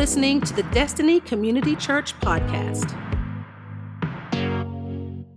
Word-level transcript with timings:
listening 0.00 0.40
to 0.40 0.54
the 0.54 0.62
Destiny 0.72 1.20
Community 1.20 1.76
Church 1.76 2.18
podcast. 2.20 2.88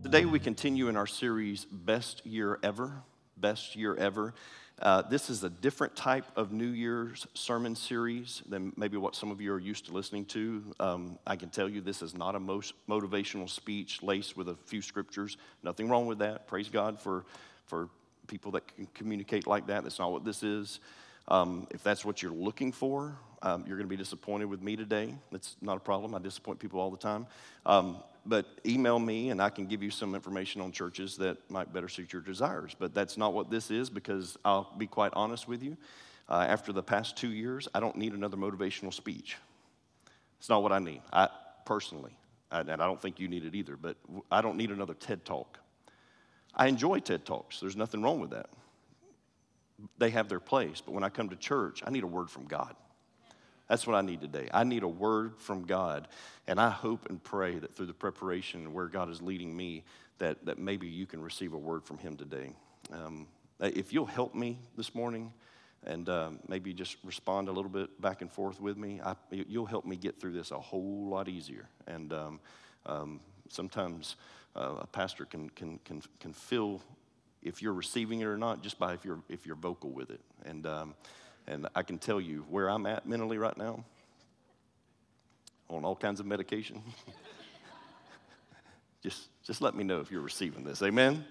Today, 0.02 0.24
we 0.24 0.40
continue 0.40 0.88
in 0.88 0.96
our 0.96 1.06
series, 1.06 1.66
Best 1.66 2.26
Year 2.26 2.60
Ever. 2.64 3.04
Best 3.36 3.76
Year 3.76 3.94
Ever. 3.98 4.34
Uh, 4.82 5.02
this 5.02 5.30
is 5.30 5.44
a 5.44 5.50
different 5.50 5.98
type 5.98 6.24
of 6.38 6.54
New 6.54 6.70
Year's 6.70 7.28
sermon 7.34 7.76
series 7.76 8.42
than 8.48 8.72
maybe 8.78 8.96
what 8.96 9.18
some 9.18 9.32
of 9.32 9.42
you 9.42 9.52
are 9.52 9.60
used 9.60 9.88
to 9.88 9.92
listening 9.92 10.24
to. 10.28 10.64
Um, 10.80 11.20
I 11.28 11.36
can 11.36 11.50
tell 11.50 11.68
you 11.68 11.82
this 11.82 12.02
is 12.02 12.16
not 12.16 12.34
a 12.36 12.40
most 12.40 12.74
motivational 12.88 13.50
speech 13.50 14.02
laced 14.02 14.38
with 14.38 14.48
a 14.48 14.56
few 14.56 14.82
scriptures. 14.82 15.36
Nothing 15.62 15.90
wrong 15.90 16.06
with 16.06 16.20
that. 16.20 16.48
Praise 16.48 16.70
God 16.70 17.02
for, 17.02 17.26
for 17.66 17.90
people 18.28 18.52
that 18.52 18.66
can 18.74 18.88
communicate 18.94 19.46
like 19.46 19.68
that. 19.68 19.84
That's 19.84 20.00
not 20.00 20.14
what 20.14 20.24
this 20.24 20.42
is. 20.42 20.80
Um, 21.28 21.68
if 21.72 21.84
that's 21.84 22.04
what 22.04 22.22
you're 22.22 22.32
looking 22.32 22.72
for, 22.72 23.18
um, 23.42 23.66
you're 23.68 23.78
going 23.78 23.88
to 23.88 23.96
be 23.96 23.98
disappointed 23.98 24.46
with 24.46 24.62
me 24.62 24.76
today. 24.76 25.14
That's 25.32 25.56
not 25.62 25.78
a 25.78 25.80
problem. 25.80 26.16
I 26.16 26.20
disappoint 26.20 26.60
people 26.60 26.80
all 26.80 26.92
the 26.92 26.98
time. 26.98 27.28
Um, 27.66 27.98
but 28.26 28.46
email 28.66 29.00
me 29.00 29.32
and 29.32 29.42
I 29.42 29.50
can 29.50 29.66
give 29.66 29.84
you 29.84 29.92
some 29.92 30.16
information 30.16 30.62
on 30.62 30.72
churches 30.72 31.18
that 31.18 31.38
might 31.50 31.74
better 31.74 31.90
suit 31.90 32.14
your 32.14 32.22
desires. 32.22 32.76
But 32.78 32.94
that's 32.94 33.18
not 33.18 33.34
what 33.34 33.50
this 33.50 33.70
is 33.70 33.90
because 33.90 34.38
I'll 34.46 34.74
be 34.78 34.88
quite 34.88 35.12
honest 35.14 35.48
with 35.48 35.62
you. 35.62 35.78
Uh, 36.30 36.46
after 36.48 36.72
the 36.72 36.84
past 36.84 37.18
two 37.18 37.32
years, 37.32 37.68
I 37.74 37.82
don't 37.82 37.98
need 37.98 38.14
another 38.14 38.38
motivational 38.38 38.94
speech. 38.94 39.38
It's 40.40 40.50
not 40.50 40.64
what 40.64 40.72
I 40.72 40.80
need. 40.80 41.02
I 41.12 41.28
personally, 41.66 42.16
and 42.50 42.70
I 42.70 42.76
don't 42.78 43.02
think 43.02 43.20
you 43.20 43.28
need 43.28 43.44
it 43.44 43.56
either, 43.56 43.76
but 43.76 43.98
I 44.32 44.42
don't 44.42 44.56
need 44.56 44.72
another 44.72 44.94
TED 44.94 45.26
talk. 45.26 45.60
I 46.56 46.68
enjoy 46.68 47.00
TED 47.00 47.26
talks. 47.26 47.60
There's 47.60 47.76
nothing 47.76 48.02
wrong 48.02 48.22
with 48.22 48.30
that. 48.30 48.50
They 49.98 50.10
have 50.12 50.30
their 50.30 50.40
place, 50.40 50.82
but 50.86 50.94
when 50.94 51.04
I 51.04 51.10
come 51.10 51.30
to 51.30 51.36
church, 51.36 51.82
I 51.86 51.90
need 51.90 52.04
a 52.04 52.08
word 52.08 52.30
from 52.30 52.46
God. 52.46 52.76
That's 53.68 53.88
what 53.88 53.96
I 53.96 54.02
need 54.02 54.22
today. 54.22 54.50
I 54.54 54.64
need 54.64 54.84
a 54.84 54.88
word 54.88 55.40
from 55.40 55.66
God. 55.66 56.08
And 56.48 56.60
I 56.60 56.70
hope 56.70 57.10
and 57.10 57.24
pray 57.24 57.58
that 57.60 57.76
through 57.76 57.86
the 57.86 57.94
preparation 57.94 58.62
and 58.62 58.74
where 58.74 58.88
God 58.88 59.10
is 59.10 59.22
leading 59.22 59.56
me, 59.56 59.84
that, 60.20 60.46
that 60.46 60.60
maybe 60.60 60.88
you 60.88 61.06
can 61.06 61.22
receive 61.22 61.54
a 61.54 61.58
word 61.58 61.84
from 61.84 61.98
Him 61.98 62.16
today. 62.16 62.52
Um, 62.92 63.28
if 63.60 63.94
you'll 63.94 64.06
help 64.06 64.36
me 64.36 64.60
this 64.76 64.94
morning 64.94 65.32
and 65.86 66.08
um, 66.10 66.40
maybe 66.48 66.74
just 66.74 66.98
respond 67.04 67.48
a 67.48 67.52
little 67.52 67.70
bit 67.70 68.00
back 68.02 68.22
and 68.22 68.32
forth 68.32 68.62
with 68.62 68.78
me, 68.78 69.02
I, 69.04 69.16
you'll 69.32 69.66
help 69.66 69.86
me 69.86 69.96
get 69.96 70.20
through 70.20 70.34
this 70.34 70.52
a 70.52 70.60
whole 70.60 71.08
lot 71.08 71.28
easier. 71.28 71.68
And 71.88 72.14
um, 72.14 72.40
um 72.86 73.20
sometimes 73.50 74.16
uh, 74.56 74.76
a 74.82 74.88
pastor 74.88 75.26
can, 75.26 75.50
can, 75.52 75.80
can, 75.86 76.02
can 76.20 76.34
feel 76.34 76.82
if 77.44 77.62
you're 77.62 77.74
receiving 77.74 78.22
it 78.22 78.26
or 78.26 78.38
not 78.38 78.64
just 78.64 78.80
by 78.80 78.94
if 78.94 79.06
you're, 79.06 79.20
if 79.30 79.46
you're 79.46 79.56
vocal 79.56 79.92
with 79.92 80.10
it. 80.10 80.22
And 80.46 80.66
um, 80.66 80.96
and 81.48 81.68
I 81.76 81.84
can 81.84 81.98
tell 81.98 82.22
you 82.22 82.46
where 82.50 82.70
I'm 82.70 82.86
at 82.86 83.06
mentally 83.06 83.38
right 83.38 83.58
now 83.58 83.84
on 85.70 85.84
all 85.84 85.96
kinds 85.96 86.20
of 86.20 86.26
medication. 86.26 86.82
just, 89.04 89.28
just 89.44 89.62
let 89.62 89.76
me 89.76 89.84
know 89.84 90.00
if 90.00 90.12
you're 90.12 90.22
receiving 90.22 90.64
this. 90.64 90.82
Amen? 90.82 91.26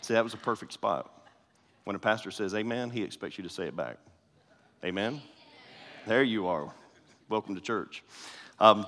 See, 0.00 0.14
that 0.14 0.24
was 0.24 0.34
a 0.34 0.38
perfect 0.38 0.72
spot. 0.72 1.10
When 1.84 1.96
a 1.96 1.98
pastor 1.98 2.30
says 2.30 2.54
amen, 2.54 2.90
he 2.90 3.02
expects 3.02 3.36
you 3.36 3.44
to 3.44 3.50
say 3.50 3.64
it 3.64 3.76
back. 3.76 3.98
Amen? 4.84 5.20
There 6.06 6.22
you 6.22 6.46
are. 6.46 6.72
Welcome 7.28 7.54
to 7.54 7.60
church. 7.60 8.02
Um, 8.58 8.86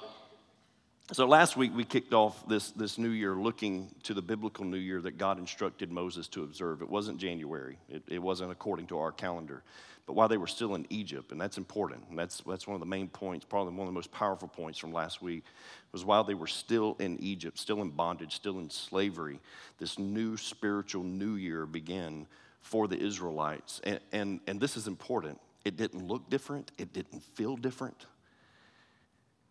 so 1.12 1.26
last 1.26 1.56
week 1.56 1.74
we 1.74 1.84
kicked 1.84 2.12
off 2.12 2.46
this, 2.48 2.70
this 2.72 2.98
new 2.98 3.10
year 3.10 3.34
looking 3.34 3.94
to 4.04 4.14
the 4.14 4.22
biblical 4.22 4.64
new 4.64 4.76
year 4.76 5.00
that 5.02 5.18
God 5.18 5.38
instructed 5.38 5.90
Moses 5.90 6.28
to 6.28 6.42
observe. 6.42 6.82
It 6.82 6.88
wasn't 6.88 7.18
January, 7.18 7.78
it, 7.88 8.02
it 8.08 8.18
wasn't 8.18 8.52
according 8.52 8.86
to 8.88 8.98
our 8.98 9.12
calendar 9.12 9.62
but 10.06 10.12
while 10.12 10.28
they 10.28 10.36
were 10.36 10.46
still 10.46 10.76
in 10.76 10.86
Egypt, 10.88 11.32
and 11.32 11.40
that's 11.40 11.58
important, 11.58 12.04
and 12.08 12.18
that's, 12.18 12.40
that's 12.46 12.66
one 12.66 12.76
of 12.76 12.80
the 12.80 12.86
main 12.86 13.08
points, 13.08 13.44
probably 13.44 13.72
one 13.72 13.88
of 13.88 13.92
the 13.92 13.98
most 13.98 14.12
powerful 14.12 14.46
points 14.46 14.78
from 14.78 14.92
last 14.92 15.20
week, 15.20 15.42
was 15.90 16.04
while 16.04 16.22
they 16.22 16.34
were 16.34 16.46
still 16.46 16.96
in 17.00 17.18
Egypt, 17.20 17.58
still 17.58 17.82
in 17.82 17.90
bondage, 17.90 18.36
still 18.36 18.60
in 18.60 18.70
slavery, 18.70 19.40
this 19.78 19.98
new 19.98 20.36
spiritual 20.36 21.02
new 21.02 21.34
year 21.34 21.66
began 21.66 22.26
for 22.60 22.86
the 22.86 22.96
Israelites. 22.96 23.80
And, 23.82 23.98
and, 24.12 24.40
and 24.46 24.60
this 24.60 24.76
is 24.76 24.86
important. 24.86 25.40
It 25.64 25.76
didn't 25.76 26.06
look 26.06 26.30
different, 26.30 26.70
it 26.78 26.92
didn't 26.92 27.24
feel 27.34 27.56
different. 27.56 28.06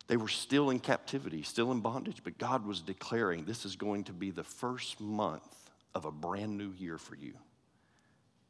They 0.08 0.18
were 0.18 0.28
still 0.28 0.70
in 0.70 0.80
captivity, 0.80 1.42
still 1.42 1.72
in 1.72 1.80
bondage, 1.80 2.22
but 2.24 2.38
God 2.38 2.66
was 2.66 2.82
declaring 2.82 3.46
this 3.46 3.66
is 3.66 3.76
going 3.76 4.04
to 4.06 4.14
be 4.14 4.32
the 4.32 4.44
first 4.44 5.02
month 5.02 5.72
of 5.96 6.06
a 6.06 6.12
brand 6.12 6.58
new 6.58 6.72
year 6.78 6.98
for 6.98 7.16
you. 7.16 7.34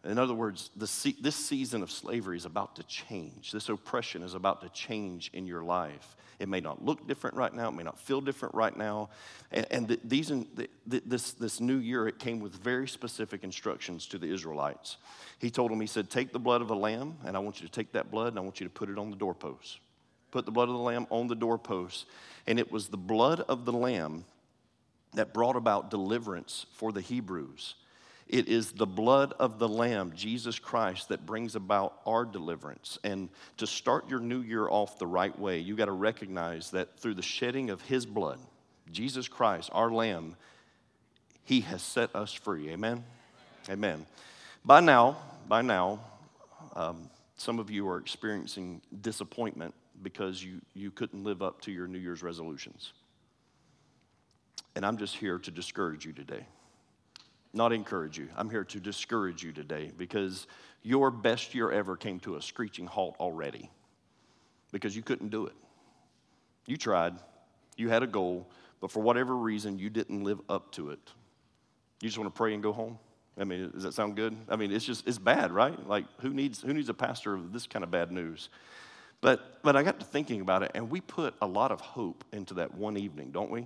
In 0.03 0.19
other 0.19 0.35
words, 0.35 0.69
the, 0.75 1.15
this 1.19 1.35
season 1.35 1.81
of 1.81 1.89
slavery 1.89 2.37
is 2.37 2.45
about 2.45 2.75
to 2.75 2.83
change. 2.83 3.51
This 3.51 3.69
oppression 3.69 4.21
is 4.21 4.35
about 4.35 4.61
to 4.61 4.69
change 4.69 5.31
in 5.33 5.47
your 5.47 5.63
life. 5.63 6.15
It 6.37 6.47
may 6.47 6.59
not 6.59 6.83
look 6.83 7.07
different 7.07 7.35
right 7.37 7.53
now, 7.53 7.69
it 7.69 7.71
may 7.71 7.83
not 7.83 7.97
feel 7.97 8.21
different 8.21 8.53
right 8.53 8.75
now. 8.75 9.09
And, 9.51 9.65
and 9.71 9.87
the, 9.87 9.99
these, 10.03 10.27
the, 10.27 10.69
this, 10.85 11.31
this 11.31 11.59
new 11.59 11.77
year, 11.77 12.07
it 12.07 12.19
came 12.19 12.39
with 12.39 12.53
very 12.53 12.87
specific 12.87 13.43
instructions 13.43 14.05
to 14.07 14.19
the 14.19 14.27
Israelites. 14.27 14.97
He 15.39 15.49
told 15.49 15.71
them, 15.71 15.81
He 15.81 15.87
said, 15.87 16.09
Take 16.09 16.33
the 16.33 16.39
blood 16.39 16.61
of 16.61 16.69
a 16.69 16.75
lamb, 16.75 17.17
and 17.25 17.35
I 17.35 17.39
want 17.39 17.61
you 17.61 17.67
to 17.67 17.71
take 17.71 17.93
that 17.93 18.11
blood 18.11 18.27
and 18.27 18.37
I 18.37 18.41
want 18.41 18.59
you 18.59 18.67
to 18.67 18.73
put 18.73 18.89
it 18.89 18.99
on 18.99 19.09
the 19.09 19.15
doorpost. 19.15 19.79
Put 20.35 20.43
the 20.43 20.51
blood 20.51 20.67
of 20.67 20.75
the 20.75 20.81
lamb 20.81 21.07
on 21.11 21.29
the 21.29 21.35
doorpost. 21.35 22.07
And 22.45 22.59
it 22.59 22.69
was 22.69 22.89
the 22.89 22.97
blood 22.97 23.39
of 23.39 23.63
the 23.63 23.71
lamb 23.71 24.25
that 25.13 25.33
brought 25.33 25.55
about 25.55 25.89
deliverance 25.89 26.65
for 26.73 26.91
the 26.91 26.99
Hebrews. 26.99 27.75
It 28.27 28.49
is 28.49 28.73
the 28.73 28.85
blood 28.85 29.33
of 29.39 29.59
the 29.59 29.69
Lamb, 29.69 30.11
Jesus 30.13 30.59
Christ, 30.59 31.07
that 31.07 31.25
brings 31.25 31.55
about 31.55 32.01
our 32.05 32.25
deliverance. 32.25 32.99
And 33.05 33.29
to 33.55 33.65
start 33.65 34.09
your 34.09 34.19
new 34.19 34.41
year 34.41 34.67
off 34.67 34.99
the 34.99 35.07
right 35.07 35.39
way, 35.39 35.59
you 35.59 35.73
got 35.73 35.85
to 35.85 35.93
recognize 35.93 36.69
that 36.71 36.99
through 36.99 37.13
the 37.13 37.21
shedding 37.21 37.69
of 37.69 37.81
His 37.83 38.05
blood, 38.05 38.39
Jesus 38.91 39.29
Christ, 39.29 39.69
our 39.71 39.89
Lamb, 39.89 40.35
He 41.45 41.61
has 41.61 41.81
set 41.81 42.13
us 42.13 42.33
free. 42.33 42.71
Amen? 42.71 43.05
Amen. 43.69 44.05
By 44.65 44.81
now, 44.81 45.15
by 45.47 45.61
now, 45.61 46.01
um, 46.75 47.09
some 47.37 47.57
of 47.57 47.71
you 47.71 47.87
are 47.87 47.99
experiencing 47.99 48.81
disappointment 49.01 49.73
because 50.01 50.43
you, 50.43 50.61
you 50.73 50.91
couldn't 50.91 51.23
live 51.23 51.41
up 51.41 51.61
to 51.61 51.71
your 51.71 51.87
New 51.87 51.99
Year's 51.99 52.23
resolutions. 52.23 52.93
And 54.75 54.85
I'm 54.85 54.97
just 54.97 55.15
here 55.15 55.39
to 55.39 55.51
discourage 55.51 56.05
you 56.05 56.13
today 56.13 56.45
not 57.55 57.71
encourage 57.71 58.17
you. 58.17 58.27
I'm 58.35 58.49
here 58.49 58.65
to 58.65 58.79
discourage 58.79 59.41
you 59.41 59.53
today 59.53 59.91
because 59.97 60.45
your 60.83 61.09
best 61.09 61.55
year 61.55 61.71
ever 61.71 61.95
came 61.95 62.19
to 62.21 62.35
a 62.35 62.41
screeching 62.41 62.85
halt 62.85 63.15
already 63.19 63.71
because 64.71 64.95
you 64.95 65.01
couldn't 65.01 65.29
do 65.29 65.45
it. 65.45 65.55
You 66.67 66.75
tried, 66.75 67.15
you 67.77 67.89
had 67.89 68.03
a 68.03 68.07
goal, 68.07 68.49
but 68.81 68.91
for 68.91 69.01
whatever 69.01 69.35
reason, 69.35 69.79
you 69.79 69.89
didn't 69.89 70.23
live 70.23 70.41
up 70.49 70.71
to 70.73 70.89
it. 70.89 70.99
You 72.01 72.09
just 72.09 72.17
want 72.17 72.33
to 72.33 72.37
pray 72.37 72.53
and 72.53 72.61
go 72.61 72.73
home? 72.73 72.99
I 73.37 73.45
mean, 73.45 73.71
does 73.71 73.83
that 73.83 73.93
sound 73.93 74.15
good? 74.15 74.35
I 74.49 74.57
mean, 74.57 74.71
it's 74.71 74.85
just, 74.85 75.07
it's 75.07 75.17
bad, 75.17 75.51
right? 75.51 75.87
Like, 75.87 76.05
who 76.19 76.33
needs, 76.33 76.61
who 76.61 76.73
needs 76.73 76.89
a 76.89 76.93
pastor 76.93 77.33
of 77.33 77.53
this 77.53 77.67
kind 77.67 77.83
of 77.83 77.91
bad 77.91 78.11
news? 78.11 78.49
But, 79.25 79.63
but 79.63 79.75
I 79.75 79.81
got 79.81 79.99
to 80.01 80.05
thinking 80.05 80.41
about 80.41 80.61
it, 80.61 80.69
and 80.75 80.87
we 80.87 81.01
put 81.01 81.33
a 81.41 81.47
lot 81.47 81.71
of 81.71 81.81
hope 81.81 82.23
into 82.31 82.53
that 82.53 82.75
one 82.75 82.95
evening, 82.95 83.31
don't 83.31 83.49
we? 83.49 83.65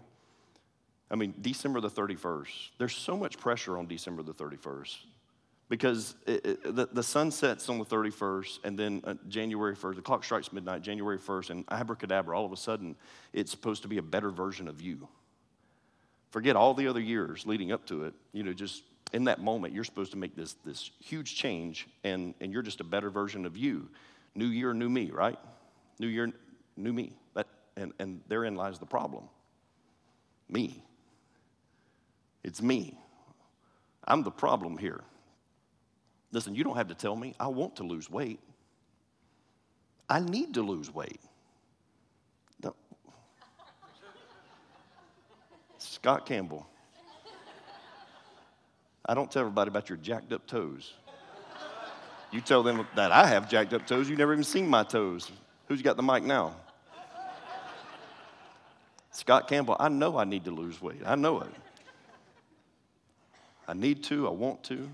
I 1.12 1.16
mean, 1.16 1.34
December 1.42 1.82
the 1.82 1.90
31st, 1.90 2.70
there's 2.78 2.96
so 2.96 3.18
much 3.18 3.38
pressure 3.38 3.78
on 3.78 3.86
December 3.86 4.24
the 4.24 4.34
31st 4.34 4.96
because 5.68 6.16
it, 6.26 6.46
it, 6.46 6.76
the, 6.78 6.88
the 6.94 7.04
sun 7.04 7.30
sets 7.30 7.68
on 7.68 7.78
the 7.78 7.84
31st 7.84 8.60
and 8.64 8.80
then 8.80 9.02
uh, 9.04 9.16
January 9.28 9.76
1st, 9.76 9.96
the 9.98 10.02
clock 10.02 10.24
strikes 10.24 10.54
midnight, 10.54 10.82
January 10.82 11.18
1st, 11.18 11.50
and 11.50 11.66
abracadabra, 11.72 12.38
all 12.38 12.46
of 12.46 12.54
a 12.54 12.58
sudden, 12.58 12.96
it's 13.34 13.52
supposed 13.52 13.82
to 13.82 13.90
be 13.90 13.98
a 13.98 14.02
better 14.02 14.30
version 14.30 14.70
of 14.70 14.80
you. 14.80 15.10
Forget 16.32 16.56
all 16.56 16.74
the 16.74 16.88
other 16.88 17.02
years 17.02 17.46
leading 17.46 17.74
up 17.74 17.86
to 17.88 18.06
it. 18.06 18.14
You 18.32 18.44
know, 18.44 18.54
just 18.54 18.84
in 19.12 19.26
that 19.26 19.42
moment, 19.42 19.74
you're 19.74 19.84
supposed 19.84 20.12
to 20.12 20.18
make 20.18 20.38
this, 20.38 20.54
this 20.64 20.90
huge 21.04 21.36
change, 21.36 21.86
and, 22.06 22.34
and 22.40 22.54
you're 22.54 22.62
just 22.62 22.80
a 22.80 22.86
better 22.86 23.10
version 23.10 23.46
of 23.46 23.58
you. 23.58 23.90
New 24.36 24.48
year, 24.48 24.74
new 24.74 24.90
me, 24.90 25.12
right? 25.12 25.38
New 26.00 26.08
year, 26.08 26.32
new 26.78 26.94
me. 26.94 27.14
That, 27.34 27.48
and, 27.76 27.94
and 28.00 28.22
therein 28.28 28.56
lies 28.56 28.80
the 28.80 28.86
problem. 28.86 29.26
Me. 30.50 30.84
It's 32.44 32.62
me. 32.62 32.98
I'm 34.06 34.24
the 34.24 34.32
problem 34.32 34.78
here. 34.78 35.02
Listen, 36.32 36.56
you 36.56 36.64
don't 36.64 36.76
have 36.76 36.88
to 36.88 36.96
tell 36.96 37.16
me. 37.16 37.36
I 37.40 37.48
want 37.48 37.76
to 37.78 37.84
lose 37.84 38.10
weight. 38.10 38.40
I 40.10 40.20
need 40.20 40.56
to 40.56 40.62
lose 40.62 40.94
weight. 40.94 41.22
No. 42.64 42.76
Scott 45.78 46.26
Campbell. 46.26 46.68
I 49.06 49.14
don't 49.14 49.32
tell 49.32 49.42
everybody 49.42 49.70
about 49.70 49.90
your 49.90 49.98
jacked 49.98 50.34
up 50.34 50.46
toes. 50.46 50.94
You 52.32 52.42
tell 52.42 52.64
them 52.64 52.86
that 52.96 53.12
I 53.12 53.28
have 53.28 53.50
jacked 53.50 53.74
up 53.74 53.88
toes. 53.88 54.10
You've 54.10 54.20
never 54.20 54.34
even 54.34 54.44
seen 54.44 54.68
my 54.68 54.84
toes. 54.84 55.32
Who's 55.68 55.82
got 55.82 55.98
the 55.98 56.04
mic 56.04 56.24
now? 56.24 56.56
Scott 59.12 59.48
Campbell, 59.48 59.76
I 59.80 59.90
know 59.90 60.18
I 60.18 60.24
need 60.24 60.46
to 60.46 60.52
lose 60.52 60.82
weight. 60.82 61.02
I 61.06 61.16
know 61.16 61.42
it. 61.42 61.50
I 63.68 63.74
need 63.74 64.04
to, 64.06 64.28
I 64.28 64.32
want 64.32 64.64
to, 64.66 64.90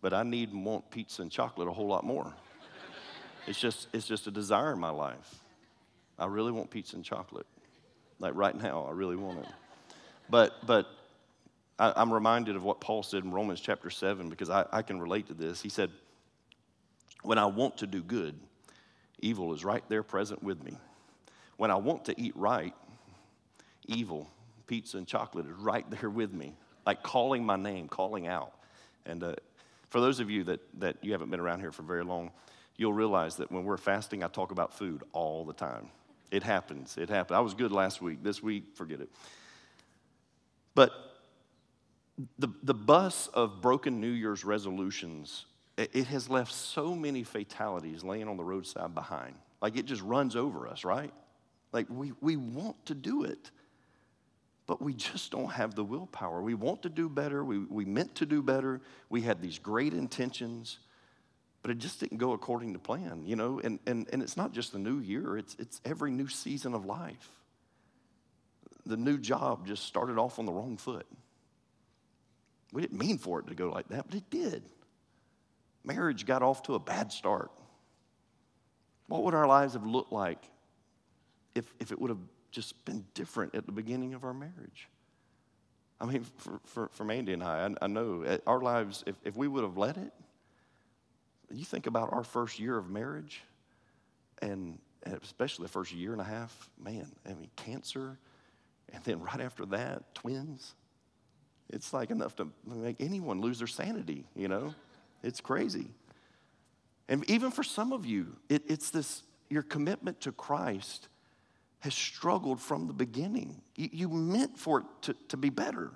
but 0.00 0.12
I 0.12 0.24
need 0.24 0.52
and 0.52 0.64
want 0.64 0.90
pizza 0.90 1.22
and 1.22 1.30
chocolate 1.30 1.68
a 1.68 1.72
whole 1.72 1.86
lot 1.86 2.04
more. 2.04 2.34
It's 3.46 3.58
just, 3.58 3.88
it's 3.92 4.06
just 4.06 4.26
a 4.26 4.30
desire 4.30 4.72
in 4.72 4.78
my 4.78 4.90
life. 4.90 5.36
I 6.18 6.26
really 6.26 6.52
want 6.52 6.70
pizza 6.70 6.96
and 6.96 7.04
chocolate. 7.04 7.46
Like 8.18 8.32
right 8.34 8.54
now, 8.54 8.86
I 8.88 8.92
really 8.92 9.16
want 9.16 9.40
it. 9.40 9.46
But, 10.28 10.66
but 10.66 10.86
I, 11.78 12.00
am 12.00 12.12
reminded 12.12 12.56
of 12.56 12.62
what 12.62 12.80
Paul 12.80 13.02
said 13.02 13.24
in 13.24 13.32
Romans 13.32 13.60
chapter 13.60 13.90
7 13.90 14.28
because 14.28 14.50
I, 14.50 14.64
I 14.70 14.82
can 14.82 15.00
relate 15.00 15.26
to 15.28 15.34
this. 15.34 15.62
He 15.62 15.68
said, 15.68 15.90
When 17.22 17.38
I 17.38 17.46
want 17.46 17.78
to 17.78 17.86
do 17.86 18.02
good, 18.02 18.38
evil 19.20 19.52
is 19.54 19.64
right 19.64 19.82
there 19.88 20.02
present 20.02 20.42
with 20.42 20.62
me. 20.62 20.76
When 21.56 21.70
I 21.70 21.76
want 21.76 22.04
to 22.06 22.20
eat 22.20 22.36
right, 22.36 22.74
evil, 23.86 24.28
pizza 24.66 24.98
and 24.98 25.06
chocolate 25.06 25.46
is 25.46 25.52
right 25.52 25.88
there 25.90 26.10
with 26.10 26.32
me, 26.32 26.54
like 26.84 27.02
calling 27.02 27.44
my 27.44 27.56
name, 27.56 27.88
calling 27.88 28.26
out. 28.26 28.52
And 29.06 29.22
uh, 29.22 29.34
for 29.90 30.00
those 30.00 30.20
of 30.20 30.30
you 30.30 30.44
that, 30.44 30.60
that 30.80 30.96
you 31.02 31.12
haven't 31.12 31.30
been 31.30 31.40
around 31.40 31.60
here 31.60 31.72
for 31.72 31.82
very 31.82 32.04
long, 32.04 32.30
you'll 32.76 32.92
realize 32.92 33.36
that 33.36 33.52
when 33.52 33.64
we're 33.64 33.76
fasting, 33.76 34.24
I 34.24 34.28
talk 34.28 34.50
about 34.50 34.74
food 34.74 35.02
all 35.12 35.44
the 35.44 35.52
time. 35.52 35.88
It 36.30 36.42
happens. 36.42 36.96
It 36.96 37.10
happens. 37.10 37.36
I 37.36 37.40
was 37.40 37.54
good 37.54 37.72
last 37.72 38.00
week. 38.00 38.22
This 38.22 38.42
week, 38.42 38.74
forget 38.74 39.00
it. 39.00 39.10
But 40.74 40.92
the, 42.38 42.48
the 42.62 42.74
bus 42.74 43.28
of 43.28 43.60
broken 43.60 44.00
New 44.00 44.10
Year's 44.10 44.44
resolutions, 44.44 45.44
it, 45.76 46.06
has 46.06 46.28
left 46.28 46.52
so 46.52 46.94
many 46.94 47.22
fatalities 47.22 48.04
laying 48.04 48.28
on 48.28 48.36
the 48.36 48.44
roadside 48.44 48.94
behind. 48.94 49.34
Like 49.60 49.76
it 49.76 49.86
just 49.86 50.02
runs 50.02 50.36
over 50.36 50.68
us, 50.68 50.84
right? 50.84 51.12
Like 51.72 51.86
we, 51.88 52.12
we 52.20 52.36
want 52.36 52.84
to 52.86 52.94
do 52.94 53.24
it, 53.24 53.50
but 54.66 54.82
we 54.82 54.92
just 54.94 55.30
don't 55.30 55.50
have 55.50 55.74
the 55.74 55.84
willpower. 55.84 56.42
We 56.42 56.54
want 56.54 56.82
to 56.82 56.88
do 56.88 57.08
better. 57.08 57.44
We, 57.44 57.58
we 57.58 57.84
meant 57.84 58.14
to 58.16 58.26
do 58.26 58.42
better. 58.42 58.80
We 59.08 59.22
had 59.22 59.40
these 59.40 59.58
great 59.58 59.94
intentions, 59.94 60.78
but 61.62 61.70
it 61.70 61.78
just 61.78 62.00
didn't 62.00 62.18
go 62.18 62.32
according 62.32 62.74
to 62.74 62.78
plan, 62.78 63.22
you 63.24 63.36
know? 63.36 63.60
And, 63.62 63.78
and, 63.86 64.08
and 64.12 64.22
it's 64.22 64.36
not 64.36 64.52
just 64.52 64.72
the 64.72 64.78
new 64.78 64.98
year, 64.98 65.38
it's, 65.38 65.56
it's 65.58 65.80
every 65.84 66.10
new 66.10 66.28
season 66.28 66.74
of 66.74 66.84
life. 66.84 67.30
The 68.84 68.96
new 68.96 69.16
job 69.16 69.66
just 69.66 69.84
started 69.84 70.18
off 70.18 70.38
on 70.38 70.44
the 70.44 70.52
wrong 70.52 70.76
foot. 70.76 71.06
We 72.72 72.82
didn't 72.82 72.98
mean 72.98 73.18
for 73.18 73.38
it 73.38 73.46
to 73.46 73.54
go 73.54 73.68
like 73.70 73.88
that, 73.88 74.06
but 74.06 74.16
it 74.16 74.28
did. 74.28 74.64
Marriage 75.84 76.26
got 76.26 76.42
off 76.42 76.62
to 76.64 76.74
a 76.74 76.78
bad 76.78 77.12
start. 77.12 77.50
What 79.08 79.24
would 79.24 79.34
our 79.34 79.46
lives 79.46 79.74
have 79.74 79.84
looked 79.84 80.12
like 80.12 80.42
if, 81.54 81.72
if 81.80 81.92
it 81.92 82.00
would 82.00 82.10
have 82.10 82.20
just 82.50 82.84
been 82.84 83.04
different 83.14 83.54
at 83.54 83.66
the 83.66 83.72
beginning 83.72 84.14
of 84.14 84.24
our 84.24 84.34
marriage? 84.34 84.88
I 86.00 86.06
mean, 86.06 86.24
for, 86.38 86.60
for, 86.64 86.88
for 86.88 87.04
Mandy 87.04 87.32
and 87.32 87.42
I, 87.42 87.66
I, 87.66 87.84
I 87.84 87.86
know 87.86 88.24
uh, 88.26 88.38
our 88.46 88.60
lives, 88.60 89.04
if, 89.06 89.16
if 89.24 89.36
we 89.36 89.48
would 89.48 89.62
have 89.62 89.76
let 89.76 89.96
it, 89.96 90.12
you 91.50 91.64
think 91.64 91.86
about 91.86 92.12
our 92.12 92.24
first 92.24 92.58
year 92.58 92.76
of 92.76 92.88
marriage, 92.90 93.42
and 94.40 94.78
especially 95.22 95.64
the 95.64 95.72
first 95.72 95.92
year 95.92 96.12
and 96.12 96.20
a 96.20 96.24
half, 96.24 96.70
man, 96.82 97.06
I 97.26 97.34
mean, 97.34 97.50
cancer, 97.56 98.18
and 98.92 99.02
then 99.04 99.20
right 99.20 99.40
after 99.40 99.66
that, 99.66 100.14
twins. 100.14 100.74
It's 101.70 101.92
like 101.92 102.10
enough 102.10 102.36
to 102.36 102.48
make 102.66 102.96
anyone 103.00 103.40
lose 103.40 103.58
their 103.58 103.68
sanity, 103.68 104.24
you 104.34 104.48
know? 104.48 104.74
It's 105.22 105.40
crazy. 105.40 105.90
And 107.08 107.28
even 107.30 107.50
for 107.50 107.62
some 107.62 107.92
of 107.92 108.06
you, 108.06 108.36
it, 108.48 108.62
it's 108.66 108.90
this 108.90 109.22
your 109.48 109.62
commitment 109.62 110.20
to 110.22 110.32
Christ 110.32 111.08
has 111.80 111.94
struggled 111.94 112.60
from 112.60 112.86
the 112.86 112.92
beginning. 112.92 113.60
You, 113.76 113.88
you 113.92 114.08
meant 114.08 114.56
for 114.56 114.80
it 114.80 114.86
to, 115.02 115.16
to 115.28 115.36
be 115.36 115.50
better, 115.50 115.90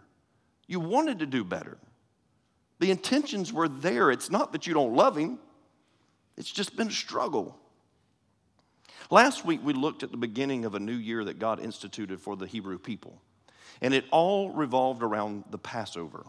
you 0.67 0.81
wanted 0.81 1.20
to 1.20 1.26
do 1.26 1.44
better. 1.44 1.78
The 2.78 2.90
intentions 2.90 3.55
were 3.55 3.69
there. 3.69 4.11
It's 4.11 4.31
not 4.31 4.52
that 4.52 4.67
you 4.67 4.75
don't 4.75 4.94
love 4.94 5.17
Him, 5.17 5.38
it's 6.37 6.50
just 6.50 6.76
been 6.76 6.88
a 6.88 6.93
struggle. 6.93 7.56
Last 9.08 9.44
week, 9.44 9.61
we 9.62 9.72
looked 9.72 10.02
at 10.02 10.11
the 10.11 10.17
beginning 10.17 10.64
of 10.64 10.75
a 10.75 10.81
new 10.81 10.93
year 10.93 11.22
that 11.25 11.38
God 11.38 11.61
instituted 11.61 12.20
for 12.20 12.37
the 12.37 12.46
Hebrew 12.46 12.79
people, 12.79 13.22
and 13.81 13.94
it 13.94 14.05
all 14.11 14.50
revolved 14.50 15.02
around 15.02 15.44
the 15.50 15.58
Passover. 15.58 16.26